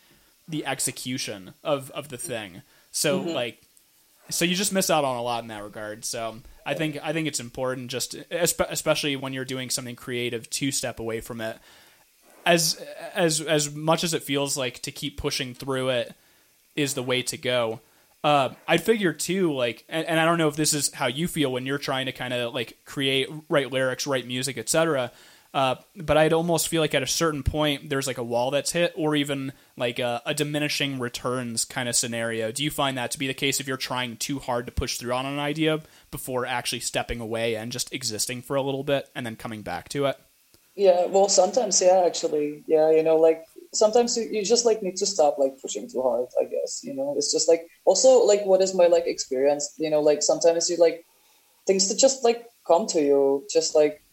[0.48, 2.62] the execution of of the thing.
[2.92, 3.30] So mm-hmm.
[3.30, 3.62] like
[4.30, 6.04] so you just miss out on a lot in that regard.
[6.04, 10.72] So I think I think it's important, just especially when you're doing something creative, to
[10.72, 11.58] step away from it.
[12.48, 12.82] As
[13.14, 16.16] as as much as it feels like to keep pushing through it
[16.76, 17.82] is the way to go.
[18.24, 21.28] Uh, I'd figure too, like, and, and, I don't know if this is how you
[21.28, 25.12] feel when you're trying to kind of like create, write lyrics, write music, etc.
[25.54, 28.72] Uh, but I'd almost feel like at a certain point there's like a wall that's
[28.72, 32.52] hit, or even like a, a, diminishing returns kind of scenario.
[32.52, 34.98] Do you find that to be the case if you're trying too hard to push
[34.98, 35.82] through on an idea
[36.12, 39.90] before actually stepping away and just existing for a little bit and then coming back
[39.90, 40.20] to it?
[40.78, 44.96] Yeah, well, sometimes, yeah, actually, yeah, you know, like sometimes you, you just like need
[44.98, 46.28] to stop like pushing too hard.
[46.40, 49.74] I guess you know, it's just like also like what is my like experience?
[49.78, 51.04] You know, like sometimes you like
[51.66, 54.04] things that just like come to you, just like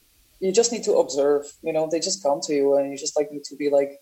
[0.40, 3.16] you just need to observe you know they just come to you and you just
[3.16, 3.92] like need to be like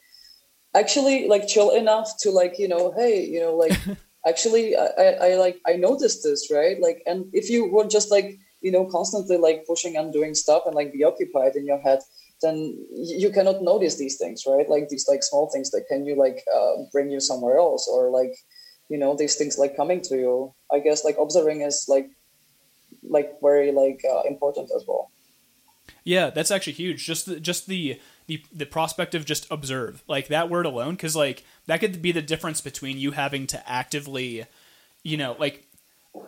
[0.75, 3.79] actually like chill enough to like you know hey you know like
[4.27, 8.11] actually I, I, I like i noticed this right like and if you were just
[8.11, 11.81] like you know constantly like pushing and doing stuff and like be occupied in your
[11.81, 12.01] head
[12.43, 16.17] then you cannot notice these things right like these like small things that can you
[16.17, 18.35] like uh, bring you somewhere else or like
[18.89, 22.11] you know these things like coming to you i guess like observing is like
[23.09, 25.11] like very like uh, important as well
[26.05, 27.05] yeah, that's actually huge.
[27.05, 31.17] Just the, just the the the prospect of just observe, like that word alone, because
[31.17, 34.47] like that could be the difference between you having to actively,
[35.03, 35.67] you know, like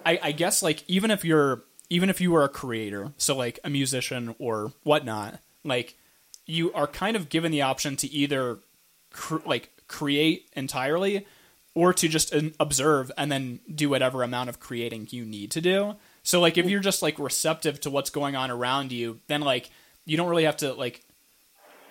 [0.06, 3.58] I, I guess like even if you're even if you were a creator, so like
[3.64, 5.96] a musician or whatnot, like
[6.46, 8.58] you are kind of given the option to either
[9.10, 11.26] cr- like create entirely
[11.74, 15.96] or to just observe and then do whatever amount of creating you need to do.
[16.22, 19.70] So like if you're just like receptive to what's going on around you, then like
[20.04, 21.02] you don't really have to like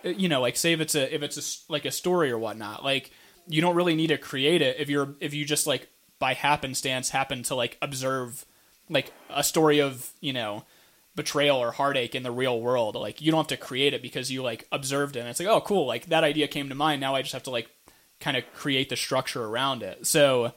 [0.05, 1.37] uh, you know like say if it's a if it's
[1.67, 3.11] a like a story or whatnot like
[3.47, 5.87] you don't really need to create it if you're if you just like
[6.19, 8.45] by happenstance happen to like observe
[8.89, 10.63] like a story of you know
[11.16, 12.95] betrayal or heartache in the real world.
[12.95, 15.20] Like you don't have to create it because you like observed it.
[15.20, 15.86] And it's like oh cool.
[15.86, 17.01] Like that idea came to mind.
[17.01, 17.70] Now i just have to like
[18.20, 20.07] kind of create the structure around it.
[20.07, 20.53] So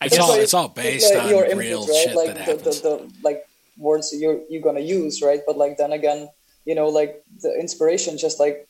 [0.00, 2.04] I it's guess all, it's all based it's, uh, on your real input, right?
[2.04, 2.80] shit like that the, happens.
[2.80, 3.46] The, the, like
[3.78, 5.40] words you're you're gonna use right?
[5.46, 6.28] But like then again
[6.64, 8.66] you know like the inspiration just like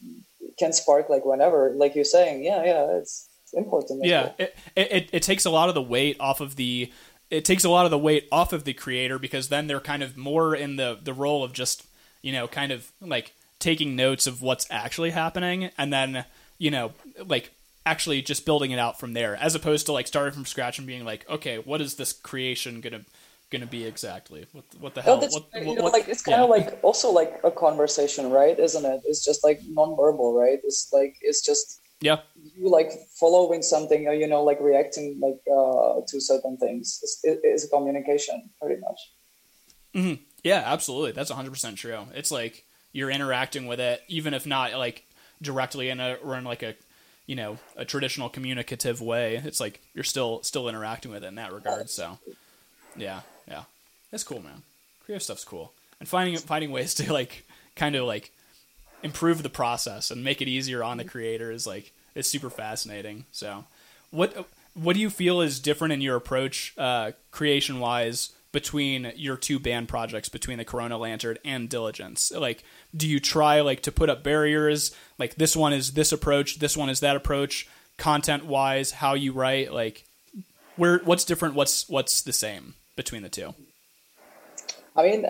[0.58, 2.44] can spark like whenever like you're saying.
[2.44, 6.16] Yeah yeah it's, it's important yeah it, it it takes a lot of the weight
[6.18, 6.90] off of the
[7.34, 10.02] it takes a lot of the weight off of the creator because then they're kind
[10.02, 11.86] of more in the the role of just
[12.22, 16.24] you know kind of like taking notes of what's actually happening and then
[16.58, 16.92] you know
[17.26, 17.52] like
[17.86, 20.86] actually just building it out from there as opposed to like starting from scratch and
[20.86, 23.00] being like okay what is this creation gonna
[23.54, 24.46] gonna be exactly?
[24.52, 25.20] What what the hell?
[25.20, 26.44] no, what, what, know, like it's kind yeah.
[26.44, 29.02] of like also like a conversation right isn't it?
[29.06, 30.58] It's just like non-verbal right?
[30.64, 32.18] It's like it's just yeah.
[32.54, 37.64] You like following something or you know like reacting like uh to certain things it's
[37.64, 39.00] a communication pretty much.
[39.94, 40.22] Mm-hmm.
[40.42, 41.12] yeah absolutely.
[41.12, 42.00] That's 100% true.
[42.14, 45.06] It's like you're interacting with it even if not like
[45.40, 46.74] directly in a or in like a
[47.26, 49.36] you know a traditional communicative way.
[49.42, 52.18] It's like you're still still interacting with it in that regard so.
[52.96, 53.64] Yeah yeah.
[54.10, 54.62] That's cool man.
[55.06, 55.72] Creative stuff's cool.
[56.00, 57.46] And finding finding ways to like
[57.76, 58.30] kind of like
[59.04, 63.26] improve the process and make it easier on the creator is like is super fascinating.
[63.32, 63.64] So
[64.10, 69.36] what what do you feel is different in your approach uh, creation wise between your
[69.36, 72.32] two band projects between the corona lantern and diligence?
[72.32, 72.64] Like
[72.96, 74.94] do you try like to put up barriers?
[75.18, 79.32] Like this one is this approach this one is that approach content wise how you
[79.32, 80.04] write like
[80.76, 83.54] where what's different what's what's the same between the two?
[84.96, 85.26] I mean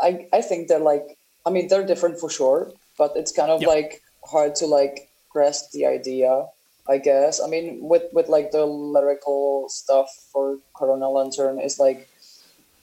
[0.00, 1.16] i i think they're like
[1.46, 3.68] i mean they're different for sure but it's kind of yep.
[3.68, 5.07] like hard to like
[5.38, 6.30] grasp the idea
[6.88, 7.40] i guess.
[7.40, 12.08] I mean with with like the lyrical stuff for corona lantern is like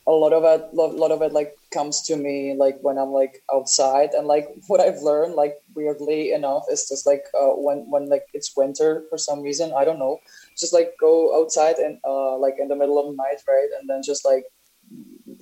[0.08, 3.10] a lot of it a lot of it like comes to me like when i'm
[3.10, 4.12] like outside.
[4.14, 8.26] And like what i've learned like weirdly enough is just like uh, when when like
[8.34, 10.20] it's winter for some reason i don't know
[10.62, 13.70] just like go outside and uh like in the middle of the night right?
[13.80, 14.46] And then just like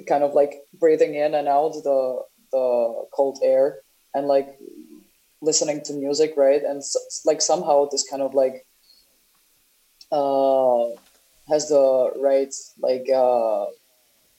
[0.07, 3.79] kind of like breathing in and out the the cold air
[4.13, 4.57] and like
[5.43, 8.65] listening to music right and so, like somehow this kind of like
[10.11, 10.87] uh
[11.49, 13.65] has the right like uh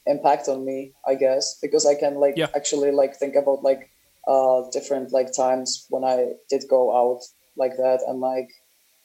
[0.06, 2.48] impact on me i guess because i can like yeah.
[2.56, 3.90] actually like think about like
[4.26, 7.20] uh different like times when i did go out
[7.56, 8.50] like that and like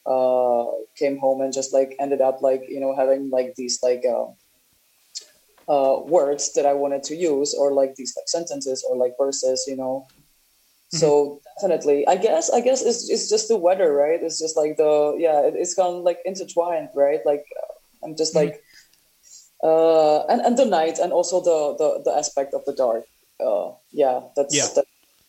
[0.05, 4.03] uh came home and just like ended up like you know having like these like
[4.07, 4.27] uh,
[5.71, 9.65] uh words that i wanted to use or like these like sentences or like verses
[9.67, 10.07] you know.
[10.91, 14.75] So definitely i guess i guess it's, it's just the weather right it's just like
[14.77, 17.45] the yeah it, has gone like intertwined right like
[18.03, 18.47] i'm just mm-hmm.
[18.47, 18.63] like
[19.63, 23.03] uh, and and the night and also the the, the aspect of the dark.
[23.39, 24.67] Uh, yeah, that's yeah.
[24.75, 24.85] That,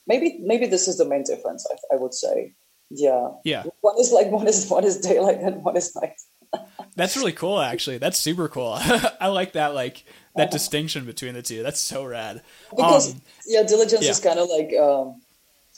[0.07, 1.67] maybe maybe this is the main difference.
[1.71, 2.55] I, I would say.
[2.91, 3.31] Yeah.
[3.45, 3.65] Yeah.
[3.81, 6.21] One is like one is one is daylight and one is night.
[6.97, 7.99] That's really cool, actually.
[7.99, 8.77] That's super cool.
[9.21, 10.05] I like that, like
[10.35, 11.63] that uh, distinction between the two.
[11.63, 12.43] That's so rad.
[12.75, 14.11] Because um, yeah, diligence yeah.
[14.11, 15.23] is kind of like um,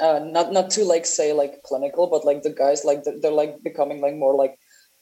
[0.02, 3.40] uh, not not to like say like clinical, but like the guys like they're, they're
[3.42, 4.58] like becoming like more like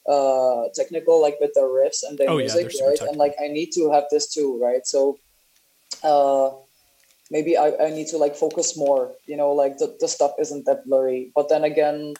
[0.07, 3.01] uh, technical, like with their riffs and their oh, music, yeah, right?
[3.01, 4.87] And like I need to have this too, right?
[4.87, 5.19] So
[6.05, 6.51] uh,
[7.31, 10.67] maybe I, I need to like focus more, you know, like the, the stuff isn't
[10.67, 11.33] that blurry.
[11.35, 12.15] But then again,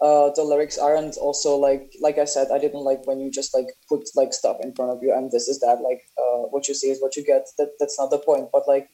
[0.00, 3.54] uh, the lyrics aren't also like like I said, I didn't like when you just
[3.54, 6.66] like put like stuff in front of you and this is that, like uh, what
[6.66, 7.46] you see is what you get.
[7.58, 8.48] That that's not the point.
[8.52, 8.90] But like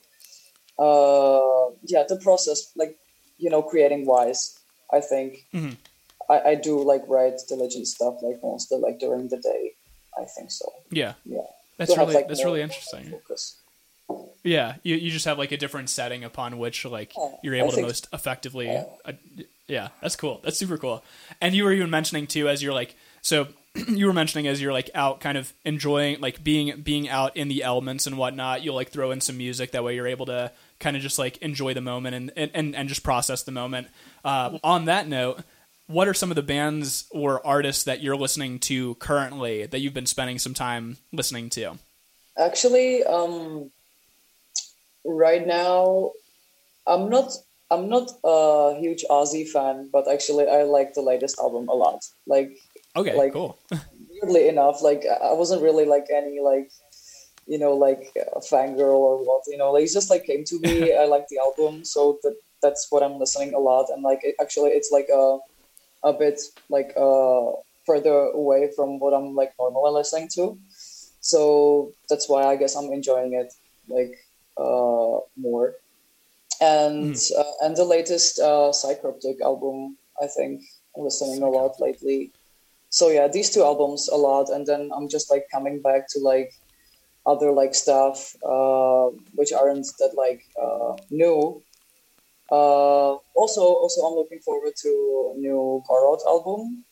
[0.79, 2.99] uh, yeah, the process, like
[3.41, 4.59] you know, creating wise,
[4.93, 5.47] I think.
[5.55, 5.73] Mm-hmm
[6.31, 9.73] I, I do like write diligent stuff like mostly like during the day.
[10.19, 10.73] I think so.
[10.91, 11.15] Yeah.
[11.25, 11.41] Yeah.
[11.77, 13.11] That's really have, like, that's really interesting.
[13.11, 13.57] Focus.
[14.43, 17.73] Yeah, you, you just have like a different setting upon which like yeah, you're able
[17.73, 18.67] to most effectively.
[18.67, 18.85] Yeah.
[19.05, 19.13] Uh,
[19.67, 20.41] yeah, that's cool.
[20.43, 21.05] That's super cool.
[21.41, 23.49] And you were even mentioning too as you're like so
[23.89, 27.49] you were mentioning as you're like out kind of enjoying like being being out in
[27.49, 30.51] the elements and whatnot you'll like throw in some music that way you're able to
[30.81, 33.89] kind of just like enjoy the moment and and, and just process the moment
[34.25, 35.43] uh, on that note
[35.91, 39.95] what are some of the bands or artists that you're listening to currently that you've
[39.95, 41.75] been spending some time listening to?
[42.39, 43.71] Actually, um,
[45.05, 46.13] right now,
[46.87, 47.33] I'm not.
[47.73, 52.05] I'm not a huge Ozzy fan, but actually, I like the latest album a lot.
[52.27, 52.57] Like,
[52.97, 53.59] okay, like, cool.
[54.11, 56.71] weirdly enough, like I wasn't really like any like
[57.51, 60.61] you know, like a fangirl or what, you know, like it's just like came to
[60.61, 60.97] me.
[61.03, 63.87] I like the album, so that that's what I'm listening a lot.
[63.91, 65.39] And like, it, actually, it's like a
[66.05, 67.51] a bit like uh
[67.85, 70.57] further away from what I'm like normally listening to.
[71.21, 73.53] So that's why I guess I'm enjoying it
[73.89, 74.15] like
[74.57, 75.75] uh more.
[76.61, 77.33] And mm.
[77.37, 80.63] uh, and the latest uh, Psycroptic album, I think
[80.97, 82.31] I'm listening a lot lately.
[82.91, 86.21] So yeah, these two albums a lot, and then I'm just like coming back to
[86.21, 86.53] like
[87.27, 91.63] other like stuff uh, which aren't that like uh, new.
[92.51, 96.85] Uh, also, also I'm looking forward to a new Gorod album.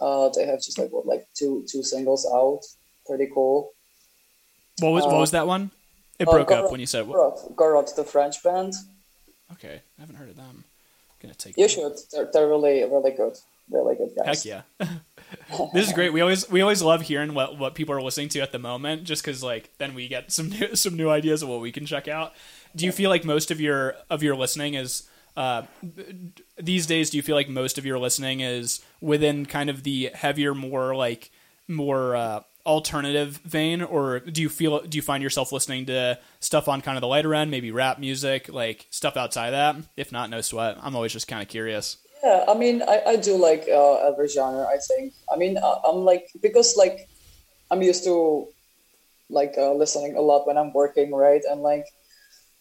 [0.00, 2.62] Uh, they have just like what like two two singles out,
[3.06, 3.72] pretty cool.
[4.80, 5.70] What was what was that one?
[6.18, 8.74] It broke Gorod, up when you said Gorod, Gorod, the French band.
[9.52, 10.64] Okay, I haven't heard of them.
[10.64, 10.64] I'm
[11.22, 11.56] gonna take.
[11.56, 11.96] You should.
[12.12, 13.38] They're, they're really really good.
[13.70, 14.44] Really good guys.
[14.44, 14.62] Heck yeah.
[15.72, 16.12] this is great.
[16.12, 19.04] We always we always love hearing what, what people are listening to at the moment,
[19.04, 21.86] just because like then we get some new, some new ideas of what we can
[21.86, 22.34] check out.
[22.74, 25.62] Do you feel like most of your of your listening is uh,
[26.58, 27.10] these days?
[27.10, 30.94] Do you feel like most of your listening is within kind of the heavier, more
[30.94, 31.30] like
[31.68, 36.68] more uh, alternative vein, or do you feel do you find yourself listening to stuff
[36.68, 39.76] on kind of the lighter end, maybe rap music, like stuff outside that?
[39.96, 40.76] If not, no sweat.
[40.82, 41.98] I'm always just kind of curious.
[42.22, 44.64] Yeah, I mean, I, I do like uh, every genre.
[44.64, 45.12] I think.
[45.32, 47.08] I mean, uh, I'm like because like
[47.70, 48.48] I'm used to
[49.28, 51.42] like uh, listening a lot when I'm working, right?
[51.48, 51.84] And like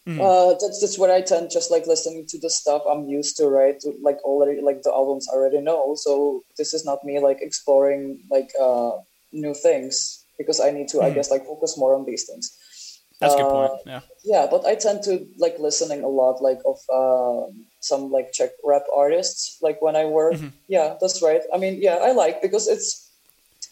[0.08, 0.20] mm.
[0.20, 3.47] uh, that's that's what I tend just like listening to the stuff I'm used to,
[3.47, 3.80] right?
[3.82, 5.95] To, like already like the albums I already know.
[5.95, 8.91] So this is not me like exploring like uh,
[9.32, 11.03] new things because I need to, mm.
[11.03, 11.16] I hmm.
[11.16, 12.58] guess, like focus more on these things.
[13.22, 13.72] That's a good point.
[13.72, 14.01] Uh, yeah.
[14.26, 17.47] Yeah, but I tend to like listening a lot, like of uh,
[17.86, 20.33] some like Czech rap artists, like when I work.
[20.33, 20.49] Mm-hmm.
[20.67, 21.41] Yeah, that's right.
[21.53, 23.09] I mean, yeah, I like because it's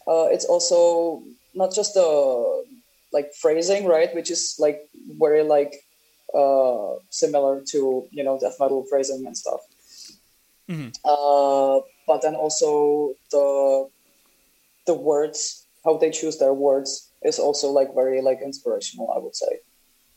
[0.08, 2.66] uh, it's also not just the
[3.12, 4.90] like phrasing, right, which is like
[5.20, 5.84] very like
[6.34, 9.62] uh, similar to you know death metal phrasing and stuff.
[10.70, 10.90] Mm-hmm.
[11.04, 13.90] Uh, but then also the
[14.86, 19.12] the words, how they choose their words, is also like very like inspirational.
[19.16, 19.60] I would say.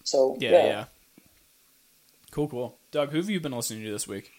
[0.05, 0.67] So yeah, yeah.
[0.67, 0.85] yeah.
[2.31, 2.76] Cool, cool.
[2.93, 4.31] Doug, who have you been listening to this week?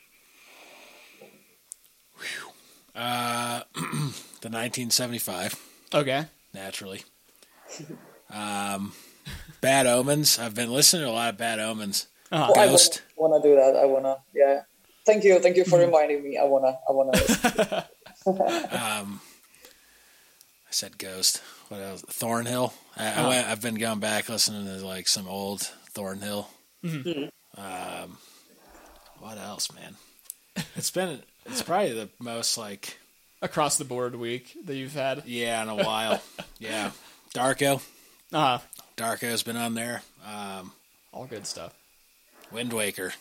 [2.95, 5.55] Uh, the 1975.
[5.93, 6.25] Okay.
[6.53, 7.03] Naturally.
[8.31, 8.93] Um,
[9.61, 10.39] Bad Omens.
[10.39, 12.07] I've been listening to a lot of Bad Omens.
[12.31, 12.51] Uh-huh.
[12.55, 13.01] Well, Ghost.
[13.17, 13.75] I want to do that.
[13.75, 14.17] I wanna.
[14.33, 14.61] Yeah.
[15.05, 15.39] Thank you.
[15.39, 15.85] Thank you for mm-hmm.
[15.85, 16.37] reminding me.
[16.37, 16.79] I wanna.
[16.87, 17.17] I wanna.
[18.27, 19.21] um,
[20.67, 21.41] I said Ghost.
[21.69, 22.01] What else?
[22.01, 22.73] Thornhill.
[22.95, 23.29] I, oh.
[23.29, 26.49] I have been going back listening to like some old Thornhill.
[26.83, 27.09] Mm-hmm.
[27.09, 27.29] mm-hmm.
[27.59, 28.17] Um,
[29.19, 29.95] what else, man?
[30.75, 32.97] It's been it's probably the most like
[33.41, 35.23] across the board week that you've had.
[35.25, 36.21] Yeah, in a while.
[36.59, 36.91] yeah,
[37.33, 37.81] Darko.
[38.33, 38.59] Uh huh.
[38.95, 40.01] Darko's been on there.
[40.25, 40.71] Um,
[41.13, 41.73] All good stuff.
[42.51, 43.13] Wind Waker.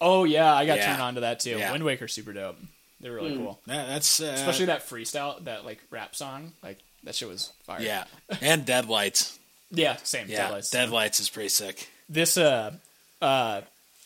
[0.00, 0.86] Oh yeah, I got yeah.
[0.86, 1.58] turned on to that too.
[1.58, 1.72] Yeah.
[1.72, 2.56] Wind Waker, super dope.
[3.00, 3.38] They're really mm.
[3.38, 3.60] cool.
[3.66, 6.52] Yeah, that's uh, especially that freestyle, that like rap song.
[6.62, 7.80] Like that shit was fire.
[7.80, 8.04] Yeah,
[8.40, 9.38] and Deadlights.
[9.70, 10.28] yeah, same.
[10.28, 10.70] Yeah, Deadlights.
[10.70, 11.88] Deadlights is pretty sick.
[12.08, 12.72] This uh,
[13.22, 13.62] uh,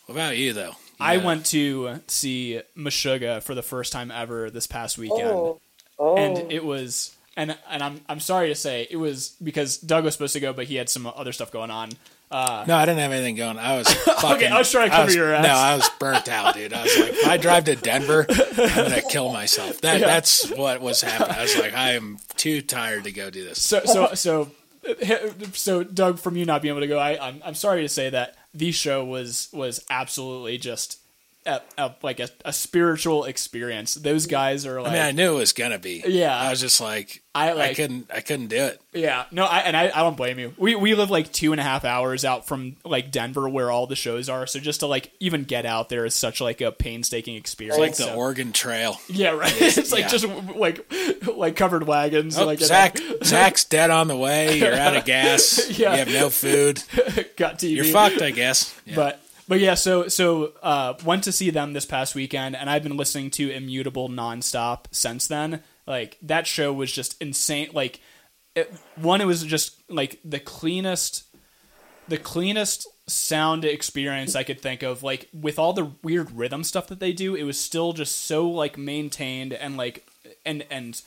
[0.07, 0.75] what about you though?
[1.01, 5.61] I went to see Meshuggah for the first time ever this past weekend, oh.
[5.99, 6.17] Oh.
[6.17, 10.15] and it was and and I'm I'm sorry to say it was because Doug was
[10.15, 11.91] supposed to go, but he had some other stuff going on.
[12.31, 13.59] Uh, no, I didn't have anything going.
[13.59, 13.65] On.
[13.65, 14.47] I was fucking, okay.
[14.49, 15.45] I was trying to cover was, your ass.
[15.45, 16.73] No, I was burnt out, dude.
[16.73, 19.81] I was like, if I drive to Denver, I'm gonna kill myself.
[19.83, 20.07] That yeah.
[20.07, 21.37] that's what was happening.
[21.37, 23.63] I was like, I am too tired to go do this.
[23.63, 24.51] So so so
[25.53, 28.11] so Doug, from you not being able to go, I I'm, I'm sorry to say
[28.11, 30.99] that the show was was absolutely just
[31.47, 33.95] a, a, like a, a, spiritual experience.
[33.95, 34.93] Those guys are like.
[34.93, 36.03] I mean, I knew it was gonna be.
[36.07, 38.81] Yeah, I was just like, I like, I couldn't, I couldn't do it.
[38.93, 40.55] Yeah, no, I, and I, I don't blame you.
[40.57, 43.87] We we live like two and a half hours out from like Denver, where all
[43.87, 44.47] the shows are.
[44.47, 47.77] So just to like even get out there is such like a painstaking experience.
[47.77, 48.19] It's like the so.
[48.19, 48.99] Oregon Trail.
[49.09, 49.53] Yeah, right.
[49.61, 50.09] It's like yeah.
[50.09, 50.27] just
[50.57, 50.93] like
[51.27, 52.39] like covered wagons.
[52.39, 54.59] Oh, like Zach, Zach's dead on the way.
[54.59, 55.79] You're out of gas.
[55.79, 55.93] yeah.
[55.93, 56.83] You have no food.
[57.37, 57.77] Got TV.
[57.77, 58.75] You're fucked, I guess.
[58.87, 58.95] Yeah.
[58.97, 62.83] But but yeah, so so uh, went to see them this past weekend, and I've
[62.83, 65.63] been listening to Immutable nonstop since then.
[65.87, 67.71] Like that show was just insane.
[67.73, 68.01] Like
[68.55, 71.25] it, one, it was just like the cleanest,
[72.09, 75.03] the cleanest sound experience I could think of.
[75.03, 78.49] Like with all the weird rhythm stuff that they do, it was still just so
[78.49, 80.07] like maintained and like
[80.47, 81.01] and and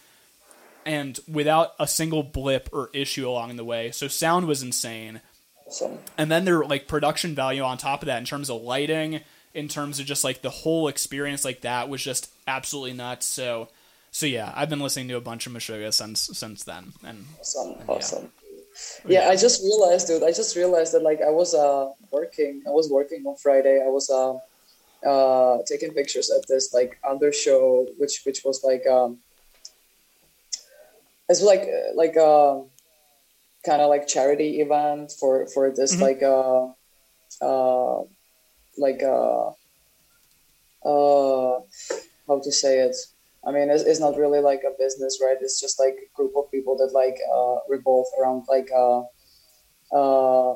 [0.85, 3.91] and without a single blip or issue along the way.
[3.91, 5.21] So sound was insane.
[5.67, 5.99] Awesome.
[6.17, 9.21] And then their like production value on top of that in terms of lighting,
[9.53, 13.25] in terms of just like the whole experience like that was just absolutely nuts.
[13.25, 13.69] So
[14.11, 16.93] so yeah, I've been listening to a bunch of Meshuggah since since then.
[17.03, 17.93] And awesome, and, yeah.
[17.93, 18.31] awesome.
[19.07, 20.23] yeah, I just realized, dude.
[20.23, 22.63] I just realized that like I was uh working.
[22.65, 23.83] I was working on Friday.
[23.83, 24.39] I was uh
[25.07, 29.19] uh taking pictures at this like other show, which which was like um
[31.29, 32.63] it's like like a
[33.67, 36.01] kind of like charity event for for this Mhm.
[36.07, 36.63] like uh
[37.47, 37.97] uh
[38.85, 39.45] like uh
[40.91, 41.53] uh
[42.27, 42.95] how to say it?
[43.47, 45.37] I mean it's, it's not really like a business right?
[45.45, 49.01] It's just like a group of people that like uh revolve around like uh
[49.97, 50.55] uh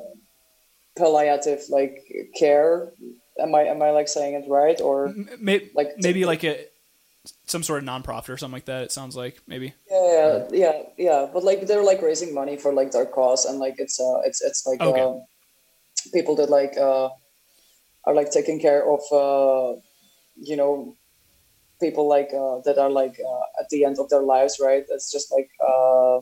[0.98, 1.96] palliative like
[2.38, 2.94] care.
[3.40, 4.80] Am i am i like saying it right?
[4.82, 6.56] Or M- may- like maybe like a
[7.46, 8.84] some sort of nonprofit or something like that.
[8.84, 9.74] It sounds like maybe.
[9.90, 13.76] yeah yeah yeah but like they're like raising money for like their cause and like
[13.78, 15.02] it's uh it's it's like Okay.
[15.02, 15.14] uh,
[16.14, 17.10] people that like uh
[18.06, 19.80] are like taking care of uh
[20.36, 20.96] you know
[21.80, 25.12] people like uh that are like uh, at the end of their lives right it's
[25.12, 26.22] just like uh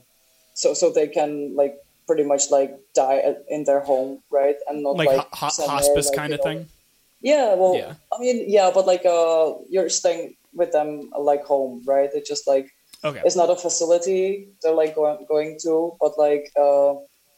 [0.54, 1.76] so so they can like
[2.08, 5.68] pretty much like die at, in their home right and not Like, like, ho- ho-
[5.68, 6.60] hospice like, kind of know, thing.
[7.22, 7.94] yeah, well, Yeah.
[8.12, 12.10] I mean, yeah, but like, uh, you're staying with them like home, right?
[12.14, 12.70] It's just like
[13.04, 13.22] Okay.
[13.24, 16.96] it's not a facility they're like going going to, but like, uh,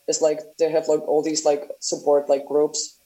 [0.07, 2.99] it's like they have like all these like support like groups,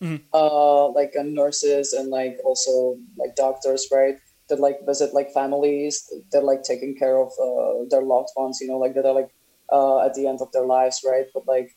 [0.00, 0.20] Mhm.
[0.32, 4.16] uh, like uh, nurses and like also like doctors, right?
[4.48, 6.02] That like visit like families.
[6.30, 9.30] They're like taking care of uh, their loved ones, you know, like that are like
[9.72, 11.26] uh, at the end of their lives, right?
[11.34, 11.70] But like,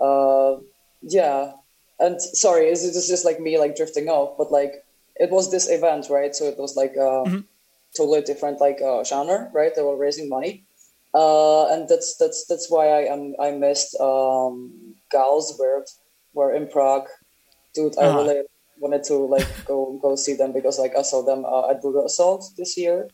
[0.00, 0.56] uh,
[1.02, 1.52] yeah,
[1.98, 4.36] and sorry, is this just like me like drifting off?
[4.38, 4.72] But like,
[5.20, 6.34] it was this event, right?
[6.34, 7.44] So it was like a Mhm.
[7.96, 9.72] totally different like uh, genre, right?
[9.74, 10.66] They were raising money,
[11.14, 15.86] uh, and that's that's that's why I am I missed um, Gaahls Wyrd,
[16.34, 17.08] were in Prague.
[17.74, 18.06] Dude, I Uh-huh.
[18.06, 18.42] really
[18.78, 22.06] wanted to like go go see them because like I saw them uh, at Brutal
[22.06, 23.10] Assault this year,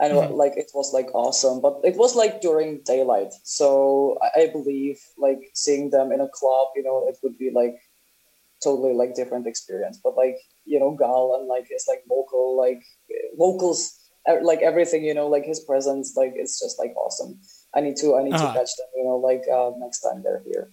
[0.00, 0.36] and Mhm.
[0.36, 1.60] like it was like awesome.
[1.60, 6.28] But it was like during daylight, so I, I believe like seeing them in a
[6.28, 7.76] club, you know, it would be like
[8.64, 10.00] totally like different experience.
[10.02, 12.82] But like you know, Gaahl and like his like vocal like
[13.36, 13.94] vocals,
[14.42, 17.38] like everything, you know, like his presence, like it's just like awesome.
[17.74, 18.52] I need to I need Uh-huh.
[18.52, 20.70] to catch them, you know, like uh, next time they're here.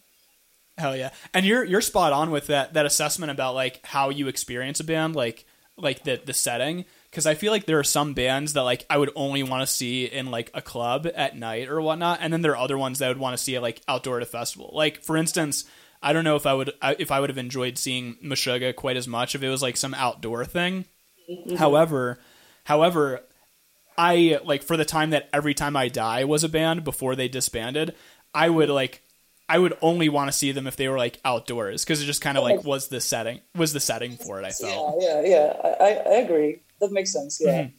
[0.77, 1.09] Hell yeah.
[1.33, 4.83] And you're you're spot on with that that assessment about like how you experience a
[4.83, 5.45] band, like
[5.77, 6.85] like the the setting.
[7.09, 9.67] Because I feel like there are some bands that like I would only want to
[9.67, 12.99] see in like a club at night or whatnot, and then there are other ones
[12.99, 14.71] that I would want to see at like outdoor at a festival.
[14.73, 15.65] Like for instance,
[16.02, 19.08] I don't know if I would if I would have enjoyed seeing Meshuggah quite as
[19.08, 20.86] much if it was like some outdoor thing.
[21.30, 21.56] Mm-hmm.
[21.56, 22.20] However,
[22.64, 23.22] however,
[23.97, 27.28] I like for the time that every time I die was a band before they
[27.28, 27.95] disbanded,
[28.34, 28.76] I would mm-hmm.
[28.76, 29.04] like
[29.47, 32.22] I would only want to see them if they were like outdoors because it just
[32.22, 34.45] kind of like was the setting was the setting for it.
[34.45, 34.97] I felt.
[35.02, 35.76] Yeah, yeah, yeah.
[35.80, 36.62] I, I, agree.
[36.80, 37.41] That makes sense.
[37.43, 37.64] Yeah.
[37.64, 37.72] Mhm.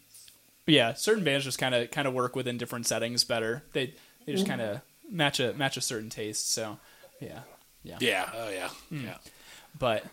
[0.66, 3.64] yeah, certain bands just kind of kind of work within different settings better.
[3.72, 3.94] They
[4.26, 4.50] they just mm-hmm.
[4.50, 6.52] kind of match a match a certain taste.
[6.52, 6.78] So
[7.20, 7.40] yeah,
[7.82, 7.96] Yeah.
[8.00, 8.30] Yeah.
[8.34, 8.68] Oh yeah.
[8.88, 9.04] Hmm.
[9.04, 9.16] Yeah.
[9.78, 10.04] but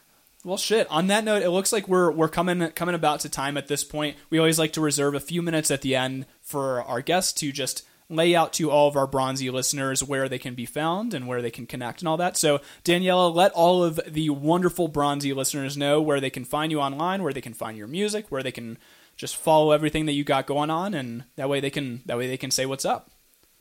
[0.45, 0.87] well, shit.
[0.89, 3.83] On that note, it looks like we're we're coming coming about to time at this
[3.83, 4.15] point.
[4.29, 7.51] We always like to reserve a few minutes at the end for our guests to
[7.51, 11.27] just lay out to all of our bronzy listeners where they can be found and
[11.27, 12.35] where they can connect and all that.
[12.35, 16.79] So, Daniela, let all of the wonderful bronzy listeners know where they can find you
[16.81, 18.79] online, where they can find your music, where they can
[19.15, 22.27] just follow everything that you got going on, and that way they can that way
[22.27, 23.11] they can say what's up.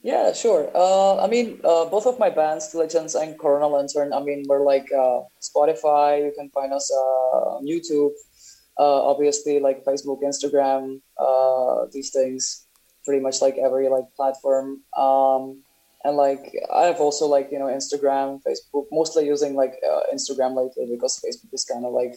[0.03, 0.71] Yeah, sure.
[0.75, 4.65] Uh, I mean, uh, both of my bands, Diligence and Corona Lantern, I mean, we're
[4.65, 6.25] like uh, Spotify.
[6.25, 8.13] You can find us uh, on YouTube,
[8.79, 12.67] uh, obviously, like Facebook, Instagram, uh, these things,
[13.05, 14.83] pretty much like every like platform.
[14.97, 15.63] Um,
[16.05, 19.75] and like I have also like you know Instagram, Facebook, mostly using like
[20.15, 22.15] Instagram lately because Facebook is kind of like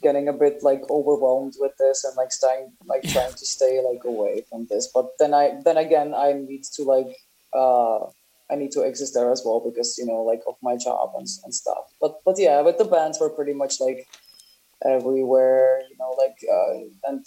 [0.00, 4.04] getting a bit like overwhelmed with this and like staying like trying to stay like
[4.04, 4.90] away from this.
[4.92, 7.16] But then i then again i need to like
[7.52, 8.06] uh
[8.50, 11.26] i need to exist there as well because you know like of my job and,
[11.44, 11.84] and stuff.
[12.00, 14.06] But but yeah with the bands we're pretty much like
[14.84, 17.26] everywhere you know like uh and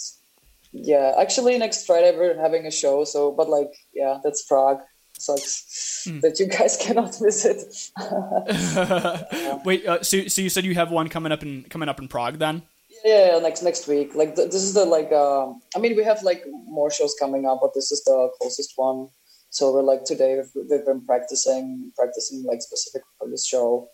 [0.71, 4.79] yeah actually next friday we're having a show so but like yeah that's prague
[5.21, 7.63] sucks that you guys cannot visit
[9.65, 12.07] Wait, uh, so so you said you have one coming up in coming up in
[12.07, 12.63] Prague then?
[13.03, 14.15] Yeah, next next week.
[14.15, 15.11] Like th- this is the like.
[15.11, 18.73] Um, I mean, we have like more shows coming up, but this is the closest
[18.75, 19.07] one.
[19.49, 23.89] So we're like today we've, we've been practicing practicing like specific for this show.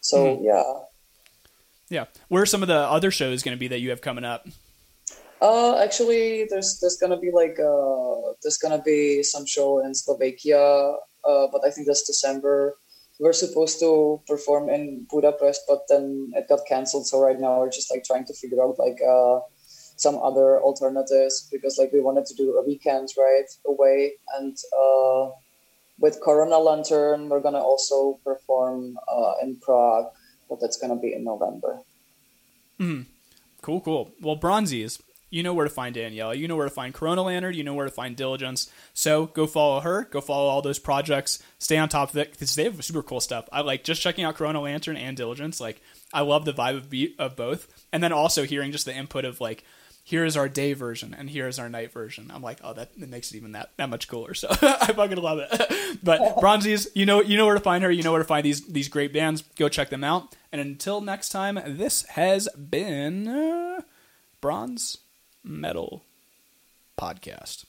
[0.00, 0.62] So yeah.
[1.88, 2.04] Yeah.
[2.28, 4.46] Where are some of the other shows going to be that you have coming up?
[5.40, 10.58] Uh, actually, there's there's gonna be like uh there's gonna be some show in Slovakia.
[10.58, 12.76] Uh, but I think that's December.
[13.20, 17.06] We're supposed to perform in Budapest, but then it got canceled.
[17.06, 19.40] So right now we're just like trying to figure out like uh
[19.96, 25.30] some other alternatives because like we wanted to do a weekend right away and uh
[25.98, 30.06] with Corona Lantern, we're gonna also perform uh, in Prague,
[30.48, 31.80] but that's gonna be in November.
[32.78, 33.06] Mm.
[33.62, 34.12] Cool, cool.
[34.22, 35.00] Well, Bronzies,
[35.30, 36.34] you know where to find Danielle.
[36.34, 37.54] You know where to find Corona Lantern.
[37.54, 38.70] You know where to find Diligence.
[38.94, 40.04] So go follow her.
[40.04, 41.42] Go follow all those projects.
[41.58, 43.48] Stay on top of it because they have super cool stuff.
[43.52, 45.60] I like just checking out Corona Lantern and Diligence.
[45.60, 48.94] Like I love the vibe of beat of both, and then also hearing just the
[48.94, 49.64] input of like
[50.08, 52.30] here's our day version and here's our night version.
[52.32, 54.32] I'm like, oh, that, that makes it even that, that much cooler.
[54.38, 55.98] So I fucking love it.
[56.02, 57.90] but Bronzies, you know, you know where to find her.
[57.90, 59.42] You know where to find these these great bands.
[59.56, 60.34] Go check them out.
[60.50, 63.82] And until next time, this has been uh,
[64.40, 64.96] Bronze
[65.44, 66.02] Metal
[66.98, 67.67] Podcast.